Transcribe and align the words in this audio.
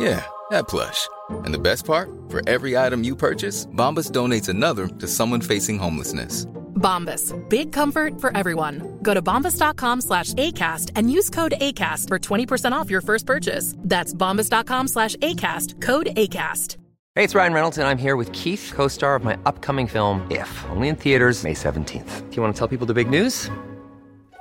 Yeah, 0.00 0.24
that 0.50 0.66
plush. 0.66 1.08
And 1.44 1.52
the 1.52 1.58
best 1.58 1.84
part? 1.84 2.10
For 2.30 2.40
every 2.48 2.76
item 2.76 3.04
you 3.04 3.14
purchase, 3.14 3.66
Bombas 3.66 4.10
donates 4.10 4.48
another 4.48 4.88
to 4.88 5.06
someone 5.06 5.42
facing 5.42 5.78
homelessness. 5.78 6.46
Bombas. 6.80 7.36
Big 7.50 7.70
comfort 7.70 8.18
for 8.18 8.34
everyone. 8.34 8.98
Go 9.02 9.12
to 9.12 9.20
bombas.com 9.20 10.00
slash 10.00 10.32
ACAST 10.34 10.92
and 10.96 11.12
use 11.12 11.28
code 11.28 11.52
ACAST 11.60 12.08
for 12.08 12.18
20% 12.18 12.72
off 12.72 12.88
your 12.88 13.02
first 13.02 13.26
purchase. 13.26 13.74
That's 13.78 14.14
bombas.com 14.14 14.88
slash 14.88 15.16
ACAST. 15.16 15.82
Code 15.82 16.06
ACAST. 16.16 16.78
Hey, 17.16 17.24
it's 17.24 17.34
Ryan 17.34 17.52
Reynolds, 17.52 17.76
and 17.76 17.86
I'm 17.86 17.98
here 17.98 18.16
with 18.16 18.32
Keith, 18.32 18.72
co 18.74 18.88
star 18.88 19.16
of 19.16 19.24
my 19.24 19.36
upcoming 19.44 19.86
film, 19.86 20.26
If, 20.30 20.64
only 20.70 20.88
in 20.88 20.96
theaters, 20.96 21.44
May 21.44 21.52
17th. 21.52 22.30
Do 22.30 22.36
you 22.36 22.40
want 22.40 22.54
to 22.54 22.58
tell 22.58 22.68
people 22.68 22.86
the 22.86 22.94
big 22.94 23.10
news? 23.10 23.50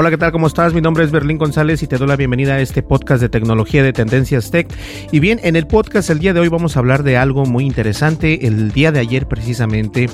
Hola, 0.00 0.10
¿qué 0.10 0.16
tal? 0.16 0.30
¿Cómo 0.30 0.46
estás? 0.46 0.74
Mi 0.74 0.80
nombre 0.80 1.02
es 1.02 1.10
Berlín 1.10 1.38
González 1.38 1.82
y 1.82 1.88
te 1.88 1.98
doy 1.98 2.06
la 2.06 2.14
bienvenida 2.14 2.54
a 2.54 2.60
este 2.60 2.84
podcast 2.84 3.20
de 3.20 3.28
tecnología 3.28 3.82
de 3.82 3.92
Tendencias 3.92 4.52
Tech. 4.52 4.72
Y 5.10 5.18
bien, 5.18 5.40
en 5.42 5.56
el 5.56 5.66
podcast 5.66 6.08
el 6.10 6.20
día 6.20 6.32
de 6.32 6.38
hoy 6.38 6.46
vamos 6.46 6.76
a 6.76 6.78
hablar 6.78 7.02
de 7.02 7.16
algo 7.16 7.46
muy 7.46 7.66
interesante. 7.66 8.46
El 8.46 8.70
día 8.70 8.92
de 8.92 9.00
ayer 9.00 9.26
precisamente, 9.26 10.08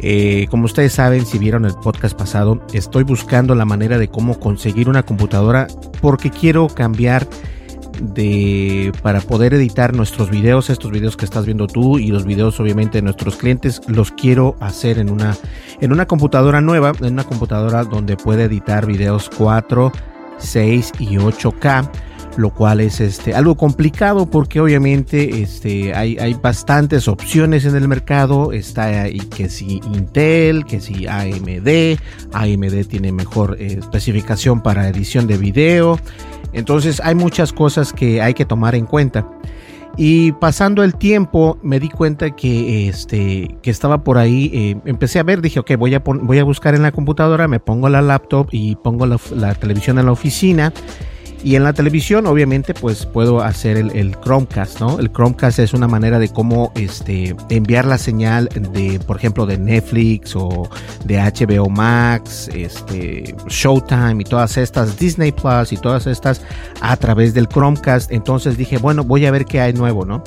eh, 0.00 0.48
como 0.50 0.64
ustedes 0.64 0.94
saben, 0.94 1.24
si 1.24 1.38
vieron 1.38 1.66
el 1.66 1.74
podcast 1.74 2.18
pasado, 2.18 2.66
estoy 2.72 3.04
buscando 3.04 3.54
la 3.54 3.64
manera 3.64 3.96
de 3.96 4.08
cómo 4.08 4.40
conseguir 4.40 4.88
una 4.88 5.04
computadora 5.04 5.68
porque 6.00 6.30
quiero 6.30 6.66
cambiar 6.66 7.28
de 8.00 8.92
para 9.02 9.20
poder 9.20 9.54
editar 9.54 9.94
nuestros 9.94 10.30
videos, 10.30 10.70
estos 10.70 10.90
videos 10.90 11.16
que 11.16 11.24
estás 11.24 11.44
viendo 11.44 11.66
tú 11.66 11.98
y 11.98 12.08
los 12.08 12.24
videos 12.24 12.58
obviamente 12.60 12.98
de 12.98 13.02
nuestros 13.02 13.36
clientes, 13.36 13.80
los 13.86 14.10
quiero 14.12 14.56
hacer 14.60 14.98
en 14.98 15.10
una 15.10 15.36
en 15.80 15.92
una 15.92 16.06
computadora 16.06 16.60
nueva, 16.60 16.92
en 17.00 17.14
una 17.14 17.24
computadora 17.24 17.84
donde 17.84 18.16
puede 18.16 18.44
editar 18.44 18.86
videos 18.86 19.30
4, 19.36 19.92
6 20.38 20.92
y 20.98 21.16
8K 21.16 21.90
lo 22.36 22.50
cual 22.50 22.80
es 22.80 23.00
este 23.00 23.34
algo 23.34 23.56
complicado 23.56 24.26
porque 24.26 24.60
obviamente 24.60 25.42
este 25.42 25.94
hay, 25.94 26.16
hay 26.18 26.34
bastantes 26.34 27.08
opciones 27.08 27.64
en 27.64 27.76
el 27.76 27.88
mercado. 27.88 28.52
Está 28.52 29.02
ahí 29.02 29.18
que 29.18 29.48
si 29.48 29.80
Intel 29.92 30.64
que 30.64 30.80
si 30.80 31.06
AMD 31.06 31.98
AMD 32.32 32.86
tiene 32.88 33.12
mejor 33.12 33.56
eh, 33.58 33.78
especificación 33.80 34.62
para 34.62 34.88
edición 34.88 35.26
de 35.26 35.36
video 35.36 35.98
entonces 36.52 37.00
hay 37.04 37.14
muchas 37.14 37.52
cosas 37.52 37.92
que 37.92 38.20
hay 38.22 38.34
que 38.34 38.44
tomar 38.44 38.74
en 38.74 38.86
cuenta. 38.86 39.26
Y 39.96 40.32
pasando 40.32 40.82
el 40.82 40.94
tiempo 40.94 41.58
me 41.62 41.78
di 41.78 41.90
cuenta 41.90 42.30
que 42.30 42.88
este 42.88 43.56
que 43.60 43.70
estaba 43.70 44.02
por 44.02 44.16
ahí 44.16 44.50
eh, 44.54 44.76
empecé 44.86 45.18
a 45.18 45.22
ver 45.22 45.42
dije 45.42 45.60
ok 45.60 45.72
voy 45.76 45.94
a 45.94 45.98
voy 45.98 46.38
a 46.38 46.44
buscar 46.44 46.74
en 46.74 46.82
la 46.82 46.92
computadora 46.92 47.46
me 47.46 47.60
pongo 47.60 47.90
la 47.90 48.00
laptop 48.00 48.48
y 48.52 48.76
pongo 48.76 49.04
la, 49.04 49.18
la 49.36 49.54
televisión 49.54 49.98
en 49.98 50.06
la 50.06 50.12
oficina 50.12 50.72
y 51.44 51.56
en 51.56 51.64
la 51.64 51.72
televisión, 51.72 52.26
obviamente, 52.26 52.72
pues 52.72 53.04
puedo 53.04 53.42
hacer 53.42 53.76
el, 53.76 54.16
Chromecast, 54.22 54.80
¿no? 54.80 55.00
El 55.00 55.10
Chromecast 55.10 55.58
es 55.58 55.74
una 55.74 55.88
manera 55.88 56.18
de 56.18 56.28
cómo 56.28 56.72
este, 56.76 57.34
enviar 57.48 57.84
la 57.84 57.98
señal 57.98 58.48
de, 58.72 59.00
por 59.06 59.16
ejemplo, 59.16 59.44
de 59.44 59.58
Netflix 59.58 60.36
o 60.36 60.68
de 61.04 61.16
HBO 61.18 61.68
Max, 61.68 62.48
este, 62.54 63.34
Showtime 63.48 64.20
y 64.20 64.24
todas 64.24 64.56
estas, 64.56 64.96
Disney 64.98 65.32
Plus 65.32 65.72
y 65.72 65.76
todas 65.76 66.06
estas 66.06 66.42
a 66.80 66.96
través 66.96 67.34
del 67.34 67.48
Chromecast. 67.48 68.12
Entonces 68.12 68.56
dije, 68.56 68.78
bueno, 68.78 69.02
voy 69.02 69.26
a 69.26 69.32
ver 69.32 69.44
qué 69.44 69.60
hay 69.60 69.72
nuevo, 69.72 70.04
¿no? 70.04 70.22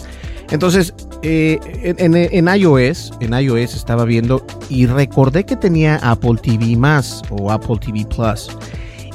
Entonces, 0.51 0.93
eh, 1.23 1.59
en, 1.97 2.15
en, 2.15 2.47
iOS, 2.47 3.13
en 3.19 3.33
iOS 3.33 3.73
estaba 3.75 4.05
viendo 4.05 4.45
y 4.69 4.85
recordé 4.85 5.43
que 5.43 5.55
tenía 5.55 5.95
Apple 6.03 6.35
TV 6.41 6.75
más 6.75 7.23
o 7.31 7.51
Apple 7.51 7.77
TV 7.79 8.05
Plus. 8.05 8.49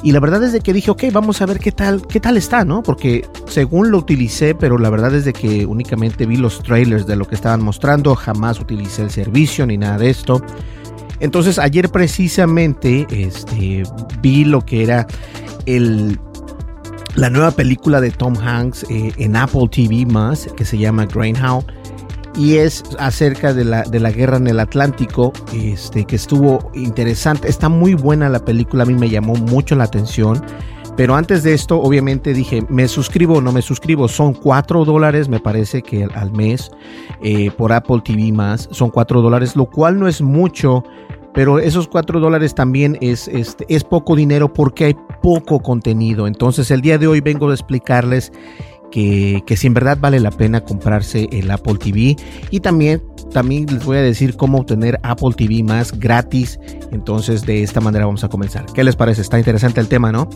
Y 0.03 0.11
la 0.11 0.19
verdad 0.19 0.43
es 0.43 0.61
que 0.63 0.73
dije, 0.73 0.89
ok, 0.89 1.03
vamos 1.11 1.41
a 1.41 1.45
ver 1.45 1.59
qué 1.59 1.71
tal, 1.71 2.05
qué 2.07 2.19
tal 2.19 2.35
está, 2.35 2.65
¿no? 2.65 2.81
Porque 2.81 3.27
según 3.47 3.91
lo 3.91 3.99
utilicé, 3.99 4.55
pero 4.55 4.77
la 4.79 4.89
verdad 4.89 5.13
es 5.13 5.31
que 5.33 5.65
únicamente 5.65 6.25
vi 6.25 6.37
los 6.37 6.63
trailers 6.63 7.05
de 7.05 7.15
lo 7.15 7.27
que 7.27 7.35
estaban 7.35 7.61
mostrando, 7.61 8.15
jamás 8.15 8.59
utilicé 8.59 9.03
el 9.03 9.11
servicio 9.11 9.65
ni 9.67 9.77
nada 9.77 9.99
de 9.99 10.09
esto. 10.09 10.41
Entonces 11.19 11.59
ayer 11.59 11.89
precisamente 11.89 13.05
este, 13.11 13.83
vi 14.21 14.43
lo 14.43 14.65
que 14.65 14.81
era 14.81 15.05
el, 15.67 16.19
la 17.15 17.29
nueva 17.29 17.51
película 17.51 18.01
de 18.01 18.09
Tom 18.09 18.35
Hanks 18.35 18.87
eh, 18.89 19.13
en 19.17 19.35
Apple 19.35 19.69
TV 19.71 20.07
más, 20.07 20.47
que 20.57 20.65
se 20.65 20.79
llama 20.79 21.05
Greyhound 21.05 21.80
y 22.35 22.57
es 22.57 22.83
acerca 22.99 23.53
de 23.53 23.65
la, 23.65 23.83
de 23.83 23.99
la 23.99 24.11
guerra 24.11 24.37
en 24.37 24.47
el 24.47 24.59
Atlántico, 24.59 25.33
este, 25.53 26.05
que 26.05 26.15
estuvo 26.15 26.71
interesante. 26.73 27.49
Está 27.49 27.69
muy 27.69 27.93
buena 27.93 28.29
la 28.29 28.43
película, 28.43 28.83
a 28.83 28.85
mí 28.85 28.93
me 28.93 29.09
llamó 29.09 29.35
mucho 29.35 29.75
la 29.75 29.85
atención. 29.85 30.41
Pero 30.97 31.15
antes 31.15 31.43
de 31.43 31.53
esto, 31.53 31.79
obviamente 31.79 32.33
dije, 32.33 32.63
¿me 32.69 32.87
suscribo 32.87 33.35
o 33.35 33.41
no 33.41 33.51
me 33.51 33.61
suscribo? 33.61 34.07
Son 34.07 34.33
4 34.33 34.83
dólares, 34.85 35.29
me 35.29 35.39
parece 35.39 35.81
que 35.81 36.03
al 36.03 36.31
mes, 36.31 36.69
eh, 37.23 37.49
por 37.51 37.71
Apple 37.71 38.01
TV 38.03 38.31
más, 38.31 38.67
son 38.71 38.89
4 38.89 39.21
dólares, 39.21 39.55
lo 39.55 39.65
cual 39.65 39.97
no 39.97 40.07
es 40.07 40.21
mucho, 40.21 40.83
pero 41.33 41.59
esos 41.59 41.87
4 41.87 42.19
dólares 42.19 42.53
también 42.53 42.97
es, 42.99 43.29
es, 43.29 43.55
es 43.69 43.83
poco 43.85 44.15
dinero 44.15 44.51
porque 44.51 44.85
hay 44.85 44.95
poco 45.21 45.61
contenido. 45.61 46.27
Entonces 46.27 46.69
el 46.71 46.81
día 46.81 46.97
de 46.97 47.07
hoy 47.07 47.21
vengo 47.21 47.49
a 47.49 47.53
explicarles 47.53 48.33
que, 48.91 49.43
que 49.45 49.57
si 49.57 49.67
en 49.67 49.73
verdad 49.73 49.97
vale 49.99 50.19
la 50.19 50.31
pena 50.31 50.61
comprarse 50.61 51.27
el 51.31 51.49
Apple 51.49 51.75
TV 51.75 52.15
y 52.51 52.59
también 52.59 53.01
también 53.31 53.65
les 53.67 53.85
voy 53.85 53.97
a 53.97 54.01
decir 54.01 54.35
cómo 54.35 54.59
obtener 54.59 54.99
Apple 55.03 55.31
TV 55.35 55.63
más 55.63 55.97
gratis. 55.99 56.59
Entonces, 56.91 57.45
de 57.45 57.63
esta 57.63 57.79
manera 57.79 58.05
vamos 58.05 58.23
a 58.23 58.29
comenzar. 58.29 58.65
¿Qué 58.73 58.83
les 58.83 58.95
parece? 58.95 59.21
Está 59.21 59.37
interesante 59.37 59.79
el 59.79 59.87
tema, 59.87 60.11
¿no? 60.11 60.29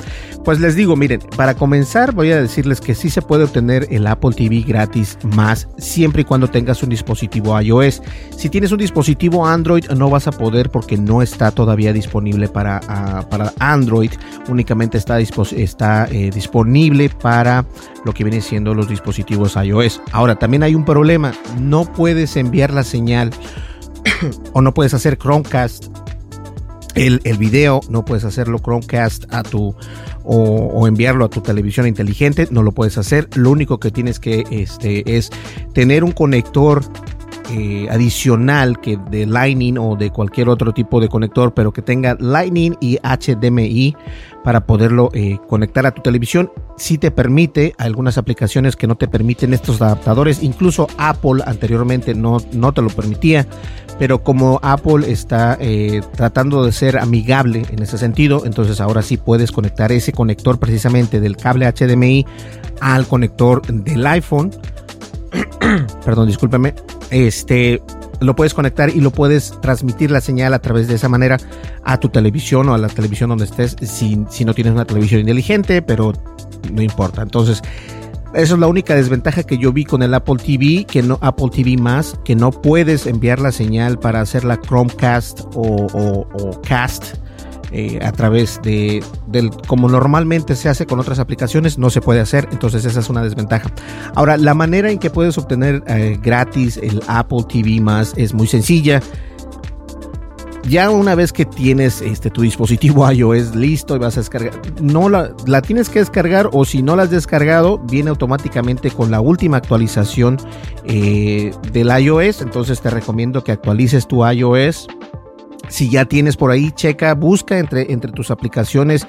Pues 0.43 0.59
les 0.59 0.75
digo, 0.75 0.95
miren, 0.95 1.21
para 1.35 1.55
comenzar 1.55 2.13
voy 2.13 2.31
a 2.31 2.41
decirles 2.41 2.81
que 2.81 2.95
sí 2.95 3.09
se 3.09 3.21
puede 3.21 3.43
obtener 3.43 3.87
el 3.91 4.07
Apple 4.07 4.31
TV 4.35 4.61
gratis 4.61 5.17
más 5.35 5.67
siempre 5.77 6.21
y 6.21 6.25
cuando 6.25 6.47
tengas 6.47 6.81
un 6.83 6.89
dispositivo 6.89 7.59
iOS. 7.59 8.01
Si 8.35 8.49
tienes 8.49 8.71
un 8.71 8.77
dispositivo 8.77 9.45
Android 9.45 9.85
no 9.95 10.09
vas 10.09 10.27
a 10.27 10.31
poder 10.31 10.69
porque 10.69 10.97
no 10.97 11.21
está 11.21 11.51
todavía 11.51 11.93
disponible 11.93 12.47
para, 12.47 12.81
uh, 12.83 13.29
para 13.29 13.53
Android. 13.59 14.11
Únicamente 14.47 14.97
está, 14.97 15.19
está 15.19 16.07
eh, 16.11 16.31
disponible 16.33 17.09
para 17.09 17.65
lo 18.05 18.13
que 18.13 18.23
viene 18.23 18.39
siendo 18.39 18.73
los 18.73 18.87
dispositivos 18.87 19.55
iOS. 19.55 20.01
Ahora, 20.11 20.35
también 20.35 20.63
hay 20.63 20.75
un 20.75 20.85
problema. 20.85 21.33
No 21.59 21.85
puedes 21.85 22.37
enviar 22.37 22.71
la 22.71 22.83
señal 22.85 23.31
o 24.53 24.61
no 24.61 24.73
puedes 24.73 24.93
hacer 24.93 25.17
Chromecast 25.17 25.87
el, 26.95 27.19
el, 27.25 27.37
video, 27.37 27.81
no 27.89 28.05
puedes 28.05 28.23
hacerlo 28.23 28.59
Chromecast 28.59 29.25
a 29.33 29.43
tu 29.43 29.75
o, 30.23 30.37
o, 30.37 30.87
enviarlo 30.87 31.25
a 31.25 31.29
tu 31.29 31.41
televisión 31.41 31.87
inteligente, 31.87 32.47
no 32.51 32.63
lo 32.63 32.71
puedes 32.71 32.97
hacer. 32.97 33.27
Lo 33.35 33.51
único 33.51 33.79
que 33.79 33.91
tienes 33.91 34.19
que 34.19 34.45
este, 34.49 35.17
es 35.17 35.29
tener 35.73 36.03
un 36.03 36.13
conector 36.13 36.81
eh, 37.51 37.87
adicional 37.89 38.79
que 38.79 38.97
de 39.09 39.25
Lightning 39.25 39.77
o 39.77 39.95
de 39.95 40.09
cualquier 40.09 40.49
otro 40.49 40.73
tipo 40.73 40.99
de 40.99 41.09
conector, 41.09 41.53
pero 41.53 41.71
que 41.71 41.81
tenga 41.81 42.15
Lightning 42.19 42.75
y 42.81 42.97
HDMI 42.97 43.95
para 44.43 44.65
poderlo 44.65 45.09
eh, 45.13 45.37
conectar 45.47 45.85
a 45.85 45.91
tu 45.91 46.01
televisión. 46.01 46.51
Si 46.77 46.97
te 46.97 47.11
permite, 47.11 47.73
algunas 47.77 48.17
aplicaciones 48.17 48.75
que 48.75 48.87
no 48.87 48.95
te 48.95 49.07
permiten 49.07 49.53
estos 49.53 49.81
adaptadores, 49.81 50.43
incluso 50.43 50.87
Apple 50.97 51.43
anteriormente 51.45 52.13
no, 52.13 52.37
no 52.53 52.73
te 52.73 52.81
lo 52.81 52.89
permitía, 52.89 53.47
pero 53.97 54.23
como 54.23 54.59
Apple 54.61 55.11
está 55.11 55.57
eh, 55.59 56.01
tratando 56.15 56.65
de 56.65 56.71
ser 56.71 56.97
amigable 56.97 57.63
en 57.71 57.81
ese 57.81 57.97
sentido, 57.97 58.43
entonces 58.45 58.81
ahora 58.81 59.01
sí 59.01 59.17
puedes 59.17 59.51
conectar 59.51 59.91
ese 59.91 60.11
conector 60.11 60.59
precisamente 60.59 61.19
del 61.19 61.37
cable 61.37 61.71
HDMI 61.71 62.25
al 62.81 63.07
conector 63.07 63.65
del 63.65 64.05
iPhone 64.05 64.51
perdón, 66.05 66.27
discúlpeme, 66.27 66.73
este, 67.09 67.81
lo 68.19 68.35
puedes 68.35 68.53
conectar 68.53 68.89
y 68.89 69.01
lo 69.01 69.11
puedes 69.11 69.59
transmitir 69.61 70.11
la 70.11 70.21
señal 70.21 70.53
a 70.53 70.59
través 70.59 70.87
de 70.87 70.95
esa 70.95 71.09
manera 71.09 71.37
a 71.83 71.99
tu 71.99 72.09
televisión 72.09 72.69
o 72.69 72.73
a 72.73 72.77
la 72.77 72.87
televisión 72.87 73.29
donde 73.29 73.45
estés, 73.45 73.75
si, 73.81 74.25
si 74.29 74.45
no 74.45 74.53
tienes 74.53 74.73
una 74.73 74.85
televisión 74.85 75.21
inteligente, 75.21 75.81
pero 75.81 76.13
no 76.71 76.81
importa. 76.81 77.21
Entonces, 77.21 77.61
eso 78.35 78.55
es 78.55 78.59
la 78.59 78.67
única 78.67 78.95
desventaja 78.95 79.43
que 79.43 79.57
yo 79.57 79.71
vi 79.71 79.85
con 79.85 80.03
el 80.03 80.13
Apple 80.13 80.35
TV, 80.35 80.85
que 80.85 81.01
no 81.01 81.17
Apple 81.21 81.49
TV 81.53 81.77
más, 81.77 82.19
que 82.25 82.35
no 82.35 82.51
puedes 82.51 83.07
enviar 83.07 83.39
la 83.39 83.53
señal 83.53 83.97
para 83.97 84.19
hacer 84.19 84.43
la 84.43 84.59
Chromecast 84.59 85.41
o, 85.53 86.61
Cast 86.67 87.15
eh, 87.77 87.99
a 88.01 88.13
través 88.13 88.61
de 88.63 89.03
como 89.67 89.89
normalmente 89.89 90.55
se 90.55 90.69
hace 90.69 90.85
con 90.85 90.97
otras 90.97 91.19
aplicaciones, 91.19 91.77
no 91.77 91.89
se 91.89 91.99
puede 91.99 92.21
hacer. 92.21 92.47
Entonces 92.53 92.85
esa 92.85 93.01
es 93.01 93.09
una 93.09 93.21
desventaja. 93.21 93.69
Ahora 94.15 94.37
la 94.37 94.53
manera 94.53 94.89
en 94.89 94.97
que 94.97 95.09
puedes 95.09 95.37
obtener 95.37 95.83
eh, 95.87 96.17
gratis 96.21 96.77
el 96.77 97.01
Apple 97.07 97.43
TV 97.49 97.81
más 97.81 98.13
es 98.15 98.33
muy 98.33 98.47
sencilla 98.47 99.01
ya 100.67 100.89
una 100.89 101.15
vez 101.15 101.31
que 101.31 101.45
tienes 101.45 102.01
este, 102.01 102.29
tu 102.29 102.41
dispositivo 102.41 103.09
iOS 103.11 103.55
listo 103.55 103.95
y 103.95 103.99
vas 103.99 104.17
a 104.17 104.21
descargar, 104.21 104.53
no 104.81 105.09
la, 105.09 105.31
la, 105.45 105.61
tienes 105.61 105.89
que 105.89 105.99
descargar 105.99 106.49
o 106.53 106.65
si 106.65 106.81
no 106.81 106.95
la 106.95 107.03
has 107.03 107.09
descargado, 107.09 107.77
viene 107.79 108.09
automáticamente 108.09 108.89
con 108.91 109.11
la 109.11 109.21
última 109.21 109.57
actualización 109.57 110.37
eh, 110.85 111.53
del 111.71 111.87
iOS. 111.87 112.41
Entonces 112.41 112.81
te 112.81 112.89
recomiendo 112.89 113.43
que 113.43 113.51
actualices 113.51 114.07
tu 114.07 114.25
iOS. 114.25 114.87
Si 115.69 115.89
ya 115.89 116.05
tienes 116.05 116.37
por 116.37 116.51
ahí, 116.51 116.71
checa, 116.71 117.13
busca 117.13 117.57
entre, 117.59 117.91
entre 117.91 118.11
tus 118.11 118.31
aplicaciones 118.31 119.07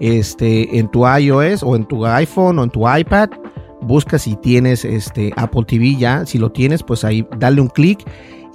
este, 0.00 0.78
en 0.78 0.88
tu 0.90 1.06
iOS 1.06 1.62
o 1.62 1.76
en 1.76 1.84
tu 1.84 2.06
iPhone 2.06 2.58
o 2.58 2.64
en 2.64 2.70
tu 2.70 2.88
iPad. 2.88 3.30
Busca 3.80 4.18
si 4.18 4.36
tienes 4.36 4.84
este 4.84 5.32
Apple 5.36 5.64
TV 5.66 5.96
ya. 5.96 6.26
Si 6.26 6.38
lo 6.38 6.50
tienes, 6.50 6.82
pues 6.82 7.04
ahí 7.04 7.26
dale 7.38 7.60
un 7.60 7.68
clic 7.68 8.04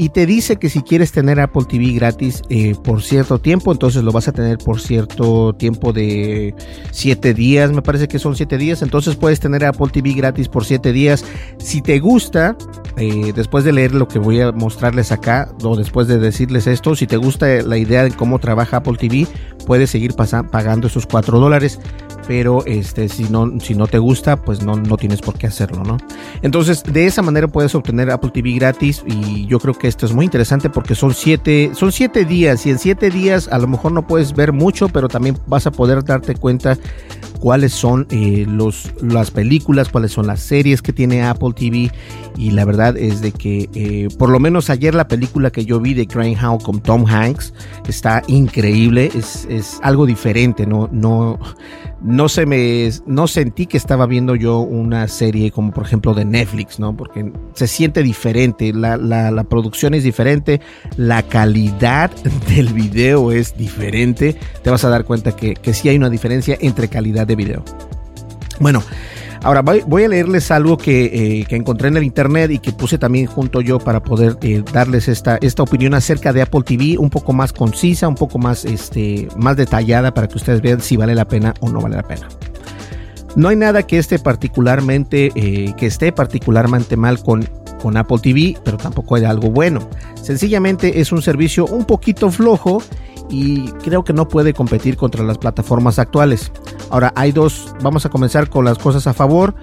y 0.03 0.09
te 0.09 0.25
dice 0.25 0.57
que 0.57 0.67
si 0.67 0.81
quieres 0.81 1.13
tener 1.13 1.39
Apple 1.39 1.63
TV 1.63 1.93
gratis 1.93 2.41
eh, 2.49 2.75
por 2.83 3.01
cierto 3.01 3.39
tiempo, 3.39 3.71
entonces 3.71 4.03
lo 4.03 4.11
vas 4.11 4.27
a 4.27 4.33
tener 4.33 4.57
por 4.57 4.81
cierto 4.81 5.53
tiempo 5.53 5.93
de 5.93 6.53
7 6.91 7.33
días, 7.33 7.71
me 7.71 7.81
parece 7.81 8.09
que 8.09 8.19
son 8.19 8.35
7 8.35 8.57
días, 8.57 8.81
entonces 8.81 9.15
puedes 9.15 9.39
tener 9.39 9.63
Apple 9.63 9.87
TV 9.93 10.11
gratis 10.11 10.49
por 10.49 10.65
7 10.65 10.91
días. 10.91 11.23
Si 11.57 11.81
te 11.81 12.01
gusta, 12.01 12.57
eh, 12.97 13.31
después 13.33 13.63
de 13.63 13.71
leer 13.71 13.93
lo 13.93 14.09
que 14.09 14.19
voy 14.19 14.41
a 14.41 14.51
mostrarles 14.51 15.13
acá, 15.13 15.49
o 15.63 15.77
después 15.77 16.09
de 16.09 16.19
decirles 16.19 16.67
esto, 16.67 16.97
si 16.97 17.07
te 17.07 17.15
gusta 17.15 17.61
la 17.61 17.77
idea 17.77 18.03
de 18.03 18.11
cómo 18.11 18.39
trabaja 18.39 18.77
Apple 18.77 18.97
TV, 18.97 19.25
puedes 19.65 19.89
seguir 19.89 20.15
pagando 20.15 20.87
esos 20.87 21.05
4 21.05 21.39
dólares 21.39 21.79
pero 22.27 22.65
este 22.65 23.09
si 23.09 23.23
no 23.25 23.59
si 23.59 23.75
no 23.75 23.87
te 23.87 23.99
gusta 23.99 24.37
pues 24.37 24.63
no 24.63 24.75
no 24.75 24.97
tienes 24.97 25.21
por 25.21 25.37
qué 25.37 25.47
hacerlo 25.47 25.83
no 25.83 25.97
entonces 26.41 26.83
de 26.83 27.05
esa 27.05 27.21
manera 27.21 27.47
puedes 27.47 27.75
obtener 27.75 28.11
Apple 28.11 28.31
TV 28.33 28.53
gratis 28.53 29.03
y 29.05 29.45
yo 29.47 29.59
creo 29.59 29.73
que 29.73 29.87
esto 29.87 30.05
es 30.05 30.13
muy 30.13 30.25
interesante 30.25 30.69
porque 30.69 30.95
son 30.95 31.13
siete 31.13 31.71
son 31.73 31.91
siete 31.91 32.25
días 32.25 32.65
y 32.65 32.71
en 32.71 32.79
siete 32.79 33.09
días 33.09 33.47
a 33.51 33.57
lo 33.57 33.67
mejor 33.67 33.91
no 33.91 34.07
puedes 34.07 34.33
ver 34.33 34.53
mucho 34.53 34.89
pero 34.89 35.07
también 35.07 35.37
vas 35.47 35.67
a 35.67 35.71
poder 35.71 36.03
darte 36.03 36.35
cuenta 36.35 36.77
cuáles 37.43 37.73
son 37.73 38.07
eh, 38.09 38.45
los, 38.47 38.93
las 39.01 39.29
películas, 39.29 39.89
cuáles 39.89 40.13
son 40.13 40.27
las 40.27 40.39
series 40.39 40.81
que 40.81 40.93
tiene 40.93 41.23
Apple 41.23 41.51
TV. 41.53 41.91
Y 42.37 42.51
la 42.51 42.63
verdad 42.63 42.95
es 42.95 43.19
de 43.19 43.33
que 43.33 43.69
eh, 43.75 44.07
por 44.17 44.29
lo 44.29 44.39
menos 44.39 44.69
ayer 44.69 44.95
la 44.95 45.09
película 45.09 45.51
que 45.51 45.65
yo 45.65 45.81
vi 45.81 45.93
de 45.93 46.05
Greyhound 46.05 46.63
con 46.63 46.79
Tom 46.79 47.05
Hanks 47.05 47.53
está 47.85 48.23
increíble, 48.27 49.11
es, 49.13 49.45
es 49.49 49.77
algo 49.83 50.05
diferente, 50.05 50.65
no, 50.65 50.87
no, 50.93 51.37
no 52.03 52.27
se 52.27 52.45
me, 52.45 52.89
no 53.05 53.27
sentí 53.27 53.65
que 53.65 53.77
estaba 53.77 54.05
viendo 54.05 54.35
yo 54.35 54.59
una 54.59 55.07
serie 55.07 55.51
como 55.51 55.71
por 55.71 55.85
ejemplo 55.85 56.13
de 56.13 56.25
Netflix, 56.25 56.79
¿no? 56.79 56.95
Porque 56.95 57.31
se 57.53 57.67
siente 57.67 58.03
diferente, 58.03 58.73
la, 58.73 58.97
la, 58.97 59.31
la 59.31 59.43
producción 59.45 59.93
es 59.93 60.03
diferente, 60.03 60.59
la 60.97 61.23
calidad 61.23 62.11
del 62.49 62.73
video 62.73 63.31
es 63.31 63.57
diferente, 63.57 64.35
te 64.61 64.69
vas 64.69 64.83
a 64.83 64.89
dar 64.89 65.05
cuenta 65.05 65.35
que, 65.35 65.53
que 65.53 65.73
sí 65.73 65.89
hay 65.89 65.97
una 65.97 66.09
diferencia 66.09 66.57
entre 66.59 66.89
calidad 66.89 67.25
de 67.25 67.35
video. 67.35 67.63
Bueno, 68.59 68.83
Ahora 69.43 69.61
voy 69.61 70.03
a 70.03 70.07
leerles 70.07 70.51
algo 70.51 70.77
eh, 70.85 71.45
que, 71.47 71.55
encontré 71.57 71.89
en 71.89 71.97
el 71.97 72.03
internet 72.03 72.49
y 72.49 72.59
que 72.59 72.71
puse 72.71 72.97
también 72.97 73.25
junto 73.25 73.59
yo 73.59 73.77
para 73.77 74.01
poder 74.01 74.37
eh, 74.41 74.63
darles 74.71 75.09
esta, 75.09 75.37
esta 75.41 75.63
opinión 75.63 75.93
acerca 75.93 76.31
de 76.31 76.41
Apple 76.41 76.61
TV 76.65 76.97
un 76.97 77.09
poco 77.09 77.33
más 77.33 77.51
concisa, 77.51 78.07
un 78.07 78.15
poco 78.15 78.39
más, 78.39 78.63
este, 78.63 79.27
más 79.35 79.57
detallada 79.57 80.13
para 80.13 80.29
que 80.29 80.37
ustedes 80.37 80.61
vean 80.61 80.79
si 80.79 80.95
vale 80.95 81.13
la 81.13 81.25
pena 81.25 81.53
o 81.59 81.69
no 81.69 81.81
vale 81.81 81.97
la 81.97 82.03
pena. 82.03 82.29
No 83.35 83.49
hay 83.49 83.57
nada 83.57 83.85
que 83.85 83.97
esté 83.97 84.17
particularmente, 84.17 85.31
eh, 85.35 85.73
que 85.75 85.87
esté 85.87 86.13
particularmente 86.13 86.95
mal 86.95 87.21
con, 87.21 87.43
con 87.81 87.97
Apple 87.97 88.19
TV, 88.19 88.55
pero 88.63 88.77
tampoco 88.77 89.15
hay 89.15 89.25
algo 89.25 89.49
bueno. 89.49 89.89
Sencillamente 90.21 91.01
es 91.01 91.11
un 91.11 91.21
servicio 91.21 91.65
un 91.65 91.83
poquito 91.83 92.31
flojo 92.31 92.81
y 93.33 93.71
creo 93.83 94.03
que 94.03 94.13
no 94.13 94.27
puede 94.27 94.53
competir 94.53 94.95
contra 94.95 95.23
las 95.23 95.39
plataformas 95.39 95.97
actuales. 95.97 96.51
Ahora 96.91 97.11
hay 97.15 97.31
dos, 97.31 97.73
vamos 97.81 98.05
a 98.05 98.09
comenzar 98.09 98.47
con 98.47 98.63
las 98.63 98.77
cosas 98.77 99.07
a 99.07 99.13
favor 99.13 99.55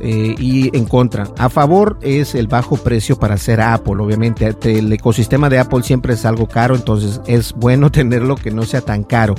eh, 0.00 0.34
y 0.38 0.74
en 0.74 0.86
contra. 0.86 1.28
A 1.36 1.50
favor 1.50 1.98
es 2.00 2.34
el 2.34 2.46
bajo 2.46 2.78
precio 2.78 3.18
para 3.18 3.34
hacer 3.34 3.60
Apple, 3.60 4.02
obviamente 4.02 4.56
el 4.62 4.90
ecosistema 4.90 5.50
de 5.50 5.58
Apple 5.58 5.82
siempre 5.82 6.14
es 6.14 6.24
algo 6.24 6.48
caro, 6.48 6.74
entonces 6.74 7.20
es 7.26 7.52
bueno 7.52 7.90
tenerlo 7.92 8.34
que 8.34 8.50
no 8.50 8.62
sea 8.62 8.80
tan 8.80 9.04
caro, 9.04 9.34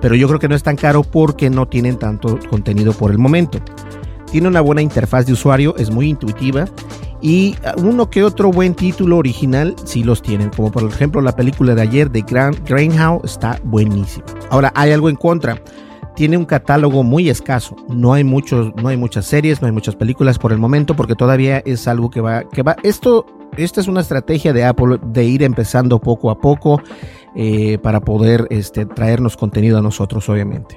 pero 0.00 0.14
yo 0.14 0.26
creo 0.26 0.40
que 0.40 0.48
no 0.48 0.54
es 0.54 0.62
tan 0.62 0.76
caro 0.76 1.02
porque 1.02 1.50
no 1.50 1.68
tienen 1.68 1.98
tanto 1.98 2.38
contenido 2.48 2.94
por 2.94 3.10
el 3.10 3.18
momento. 3.18 3.58
Tiene 4.32 4.48
una 4.48 4.62
buena 4.62 4.80
interfaz 4.80 5.26
de 5.26 5.34
usuario, 5.34 5.76
es 5.76 5.90
muy 5.90 6.08
intuitiva 6.08 6.64
y 7.24 7.56
uno 7.78 8.10
que 8.10 8.22
otro 8.22 8.52
buen 8.52 8.74
título 8.74 9.16
original 9.16 9.74
sí 9.84 10.04
los 10.04 10.20
tienen, 10.20 10.50
como 10.50 10.70
por 10.70 10.84
ejemplo 10.84 11.22
la 11.22 11.34
película 11.34 11.74
de 11.74 11.80
ayer 11.80 12.10
de 12.10 12.20
Grand 12.20 12.62
Greyhound 12.68 13.24
está 13.24 13.58
buenísima. 13.64 14.26
Ahora 14.50 14.70
hay 14.76 14.92
algo 14.92 15.08
en 15.08 15.16
contra. 15.16 15.58
Tiene 16.16 16.36
un 16.36 16.44
catálogo 16.44 17.02
muy 17.02 17.30
escaso. 17.30 17.76
No 17.88 18.12
hay 18.12 18.24
muchos, 18.24 18.74
no 18.76 18.88
hay 18.88 18.98
muchas 18.98 19.24
series, 19.24 19.62
no 19.62 19.66
hay 19.66 19.72
muchas 19.72 19.96
películas 19.96 20.38
por 20.38 20.52
el 20.52 20.58
momento, 20.58 20.94
porque 20.94 21.14
todavía 21.14 21.62
es 21.64 21.88
algo 21.88 22.10
que 22.10 22.20
va, 22.20 22.44
que 22.44 22.62
va. 22.62 22.76
Esto, 22.82 23.24
esta 23.56 23.80
es 23.80 23.88
una 23.88 24.02
estrategia 24.02 24.52
de 24.52 24.66
Apple 24.66 24.98
de 25.06 25.24
ir 25.24 25.42
empezando 25.44 25.98
poco 26.00 26.30
a 26.30 26.38
poco 26.38 26.82
eh, 27.34 27.78
para 27.78 28.00
poder 28.00 28.46
este, 28.50 28.84
traernos 28.84 29.38
contenido 29.38 29.78
a 29.78 29.82
nosotros, 29.82 30.28
obviamente. 30.28 30.76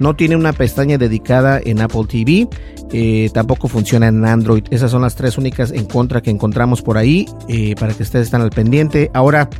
No 0.00 0.16
tiene 0.16 0.34
una 0.34 0.54
pestaña 0.54 0.96
dedicada 0.98 1.60
en 1.62 1.80
Apple 1.80 2.06
TV, 2.08 2.48
eh, 2.90 3.30
tampoco 3.34 3.68
funciona 3.68 4.08
en 4.08 4.24
Android. 4.24 4.64
Esas 4.70 4.90
son 4.90 5.02
las 5.02 5.14
tres 5.14 5.36
únicas 5.36 5.70
en 5.70 5.84
contra 5.84 6.22
que 6.22 6.30
encontramos 6.30 6.80
por 6.80 6.96
ahí, 6.96 7.26
eh, 7.48 7.74
para 7.78 7.92
que 7.92 8.02
ustedes 8.02 8.26
estén 8.26 8.40
al 8.40 8.50
pendiente. 8.50 9.10
Ahora, 9.12 9.50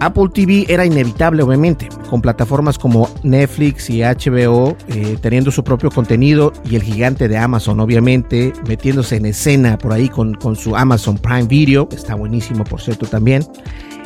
Apple 0.00 0.30
TV 0.34 0.66
era 0.68 0.84
inevitable, 0.84 1.44
obviamente, 1.44 1.88
con 2.10 2.20
plataformas 2.20 2.76
como 2.76 3.08
Netflix 3.22 3.88
y 3.88 4.00
HBO 4.02 4.76
eh, 4.88 5.16
teniendo 5.20 5.52
su 5.52 5.62
propio 5.62 5.90
contenido 5.90 6.52
y 6.68 6.74
el 6.74 6.82
gigante 6.82 7.28
de 7.28 7.38
Amazon, 7.38 7.78
obviamente, 7.78 8.52
metiéndose 8.66 9.16
en 9.16 9.26
escena 9.26 9.78
por 9.78 9.92
ahí 9.92 10.08
con, 10.08 10.34
con 10.34 10.56
su 10.56 10.76
Amazon 10.76 11.18
Prime 11.18 11.44
Video, 11.44 11.88
está 11.92 12.16
buenísimo, 12.16 12.64
por 12.64 12.80
cierto, 12.80 13.06
también. 13.06 13.44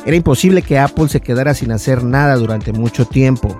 Era 0.05 0.15
imposible 0.15 0.61
que 0.61 0.77
Apple 0.77 1.09
se 1.09 1.19
quedara 1.19 1.53
sin 1.53 1.71
hacer 1.71 2.03
nada 2.03 2.35
durante 2.35 2.71
mucho 2.71 3.05
tiempo 3.05 3.57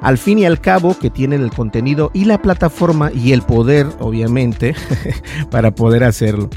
al 0.00 0.18
fin 0.18 0.38
y 0.38 0.44
al 0.44 0.60
cabo 0.60 0.98
que 0.98 1.10
tienen 1.10 1.42
el 1.42 1.50
contenido 1.50 2.10
y 2.14 2.24
la 2.24 2.40
plataforma 2.40 3.10
y 3.12 3.32
el 3.32 3.42
poder, 3.42 3.86
obviamente, 3.98 4.74
para 5.50 5.74
poder 5.74 6.04
hacerlo. 6.04 6.50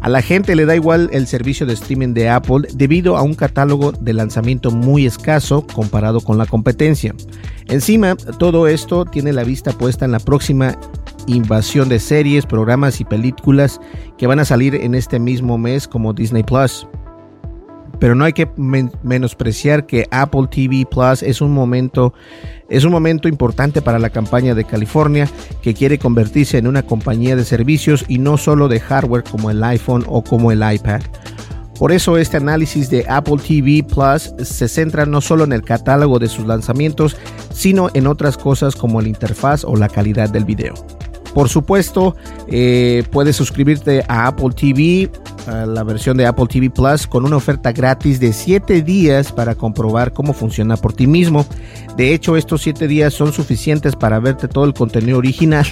A 0.00 0.08
la 0.08 0.20
gente 0.20 0.56
le 0.56 0.66
da 0.66 0.74
igual 0.74 1.08
el 1.12 1.28
servicio 1.28 1.64
de 1.64 1.74
streaming 1.74 2.12
de 2.12 2.28
Apple 2.28 2.66
debido 2.74 3.16
a 3.16 3.22
un 3.22 3.34
catálogo 3.34 3.92
de 3.92 4.12
lanzamiento 4.12 4.72
muy 4.72 5.06
escaso 5.06 5.64
comparado 5.64 6.20
con 6.20 6.38
la 6.38 6.46
competencia. 6.46 7.14
Encima, 7.68 8.16
todo 8.16 8.66
esto 8.66 9.04
tiene 9.04 9.32
la 9.32 9.44
vista 9.44 9.72
puesta 9.72 10.04
en 10.04 10.10
la 10.10 10.18
próxima 10.18 10.76
invasión 11.28 11.88
de 11.88 12.00
series, 12.00 12.46
programas 12.46 13.00
y 13.00 13.04
películas 13.04 13.80
que 14.18 14.26
van 14.26 14.40
a 14.40 14.44
salir 14.44 14.74
en 14.74 14.96
este 14.96 15.20
mismo 15.20 15.56
mes 15.56 15.86
como 15.86 16.12
Disney 16.12 16.42
Plus 16.42 16.88
pero 18.02 18.16
no 18.16 18.24
hay 18.24 18.32
que 18.32 18.48
menospreciar 19.04 19.86
que 19.86 20.08
Apple 20.10 20.48
TV 20.50 20.84
Plus 20.90 21.22
es 21.22 21.40
un 21.40 21.52
momento 21.52 22.12
es 22.68 22.82
un 22.82 22.90
momento 22.90 23.28
importante 23.28 23.80
para 23.80 24.00
la 24.00 24.10
campaña 24.10 24.56
de 24.56 24.64
California 24.64 25.28
que 25.62 25.72
quiere 25.72 25.98
convertirse 25.98 26.58
en 26.58 26.66
una 26.66 26.82
compañía 26.82 27.36
de 27.36 27.44
servicios 27.44 28.04
y 28.08 28.18
no 28.18 28.38
solo 28.38 28.66
de 28.66 28.80
hardware 28.80 29.22
como 29.22 29.52
el 29.52 29.62
iPhone 29.62 30.04
o 30.08 30.24
como 30.24 30.50
el 30.50 30.64
iPad. 30.68 31.00
Por 31.78 31.92
eso 31.92 32.18
este 32.18 32.38
análisis 32.38 32.90
de 32.90 33.06
Apple 33.08 33.36
TV 33.36 33.84
Plus 33.84 34.34
se 34.44 34.66
centra 34.66 35.06
no 35.06 35.20
solo 35.20 35.44
en 35.44 35.52
el 35.52 35.62
catálogo 35.62 36.18
de 36.18 36.26
sus 36.26 36.44
lanzamientos, 36.44 37.16
sino 37.54 37.88
en 37.94 38.08
otras 38.08 38.36
cosas 38.36 38.74
como 38.74 39.00
la 39.00 39.10
interfaz 39.10 39.62
o 39.62 39.76
la 39.76 39.88
calidad 39.88 40.28
del 40.28 40.44
video. 40.44 40.74
Por 41.34 41.48
supuesto, 41.48 42.16
eh, 42.48 43.04
puedes 43.12 43.36
suscribirte 43.36 44.04
a 44.08 44.26
Apple 44.26 44.50
TV 44.56 45.08
la 45.46 45.82
versión 45.82 46.16
de 46.16 46.26
Apple 46.26 46.46
TV 46.46 46.70
Plus 46.70 47.06
con 47.06 47.24
una 47.24 47.36
oferta 47.36 47.72
gratis 47.72 48.20
de 48.20 48.32
7 48.32 48.82
días 48.82 49.32
para 49.32 49.54
comprobar 49.54 50.12
cómo 50.12 50.32
funciona 50.32 50.76
por 50.76 50.92
ti 50.92 51.06
mismo. 51.06 51.46
De 51.96 52.14
hecho, 52.14 52.36
estos 52.36 52.62
7 52.62 52.88
días 52.88 53.12
son 53.12 53.32
suficientes 53.32 53.96
para 53.96 54.18
verte 54.18 54.48
todo 54.48 54.64
el 54.64 54.72
contenido 54.72 55.18
original 55.18 55.66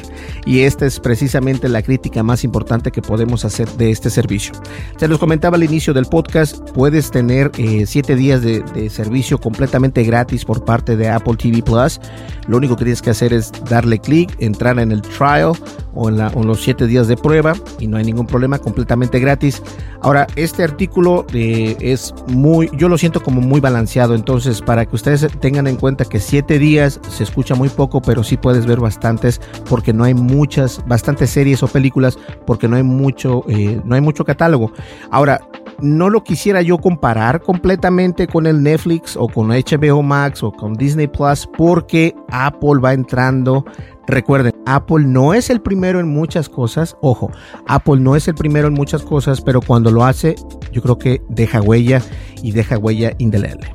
y 0.45 0.61
esta 0.61 0.87
es 0.87 1.01
precisamente 1.01 1.69
la 1.69 1.83
crítica 1.83 2.23
más 2.23 2.45
importante 2.45 2.91
que 2.91 3.01
podemos 3.01 3.45
hacer 3.45 3.69
de 3.73 3.91
este 3.91 4.11
servicio. 4.11 4.53
Se 4.97 5.09
los 5.09 5.19
comentaba 5.19 5.57
al 5.57 5.65
inicio 5.65 5.95
del 5.95 6.07
podcast, 6.07 6.71
puedes 6.71 7.11
tener 7.11 7.51
7 7.55 8.13
eh, 8.13 8.17
días 8.17 8.43
de, 8.43 8.91
servicio 8.91 9.39
completamente 9.39 10.03
gratis 10.03 10.45
por 10.45 10.65
parte 10.65 10.97
de 10.97 11.09
Apple 11.09 11.37
TV 11.37 11.63
Plus. 11.63 12.01
Lo 12.49 12.57
único 12.57 12.77
que 12.77 12.85
tienes 12.85 13.03
que 13.03 13.11
hacer 13.11 13.33
es 13.33 13.53
darle 13.69 13.99
clic, 13.99 14.35
entrar 14.41 14.79
en 14.79 14.91
el 14.93 15.03
trial 15.03 15.53
o 15.95 16.09
en, 16.09 16.17
los 16.47 16.63
7 16.63 16.87
días 16.87 17.09
de 17.09 17.17
prueba 17.17 17.55
y 17.79 17.87
no 17.87 17.97
hay 17.97 18.05
ningún 18.05 18.27
problema, 18.27 18.59
completamente 18.59 19.19
gratis. 19.21 19.60
Ahora, 20.03 20.27
este 20.35 20.65
artículo 20.65 21.27
eh, 21.35 21.77
es 21.79 22.15
muy, 22.29 22.71
yo 22.73 22.89
lo 22.89 22.97
siento 22.97 23.23
como 23.23 23.43
muy 23.43 23.61
balanceado, 23.61 24.15
entonces 24.15 24.63
para 24.63 24.87
que 24.87 24.97
ustedes 24.97 25.27
tengan 25.41 25.67
en 25.67 25.77
cuenta 25.77 26.07
que 26.07 26.21
7 26.21 26.59
días 26.59 26.99
se 27.11 27.23
escucha 27.23 27.55
muy 27.55 27.69
poco, 27.69 28.01
pero 28.01 28.25
sí 28.25 28.39
puedes 28.39 28.65
ver 28.65 28.81
bastantes 28.81 29.43
porque 29.69 29.93
no 29.93 30.05
hay 30.05 30.15
muchas, 30.15 30.83
bastantes 30.87 31.29
series 31.29 31.63
o 31.63 31.69
películas 31.69 32.19
porque 32.47 32.67
no 32.67 32.77
hay 32.77 32.83
mucho, 32.83 33.45
eh, 33.49 33.79
no 33.85 33.95
hay 33.95 34.01
mucho 34.01 34.25
catálogo. 34.25 34.73
Ahora, 35.11 35.41
no 35.83 36.09
lo 36.09 36.23
quisiera 36.25 36.63
yo 36.63 36.79
comparar 36.79 37.43
completamente 37.43 38.27
con 38.27 38.47
el 38.47 38.63
Netflix 38.63 39.17
o 39.17 39.29
con 39.29 39.49
HBO 39.49 40.03
Max 40.03 40.43
o 40.43 40.53
con 40.53 40.75
Disney 40.75 41.09
Plus 41.09 41.49
porque 41.57 42.15
Apple 42.31 42.81
va 42.83 42.93
entrando. 42.93 43.65
Recuerden, 44.07 44.50
Apple 44.67 45.05
no 45.07 45.35
es 45.35 45.51
el 45.51 45.61
primero 45.61 46.01
en 46.01 46.09
muchas 46.09 46.49
cosas. 46.49 46.97
Ojo, 47.01 47.31
Apple 47.67 48.01
no 48.01 48.17
es 48.17 48.29
el 48.29 48.35
primero 48.35 48.69
en 48.69 48.75
muchas 48.75 49.03
cosas, 49.03 49.41
pero 49.41 49.61
cuando 49.61 49.91
lo 49.91 50.05
hace, 50.05 50.35
yo 50.73 50.83
creo 50.83 50.99
que 50.99 51.23
deja 51.29 51.61
huella 51.61 52.03
y 52.43 52.53
deja 52.53 52.79
huella 52.79 53.13
indeleble. 53.19 53.73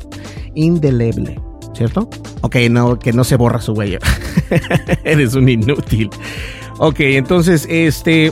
Indeleble. 0.56 1.39
¿Cierto? 1.74 2.10
Ok, 2.42 2.56
no, 2.70 2.98
que 2.98 3.12
no 3.12 3.25
se 3.25 3.36
borra 3.36 3.60
su 3.60 3.74
huella. 3.74 4.00
Eres 5.04 5.36
un 5.36 5.50
inútil. 5.50 6.10
Ok, 6.77 7.01
entonces, 7.01 7.68
este, 7.70 8.32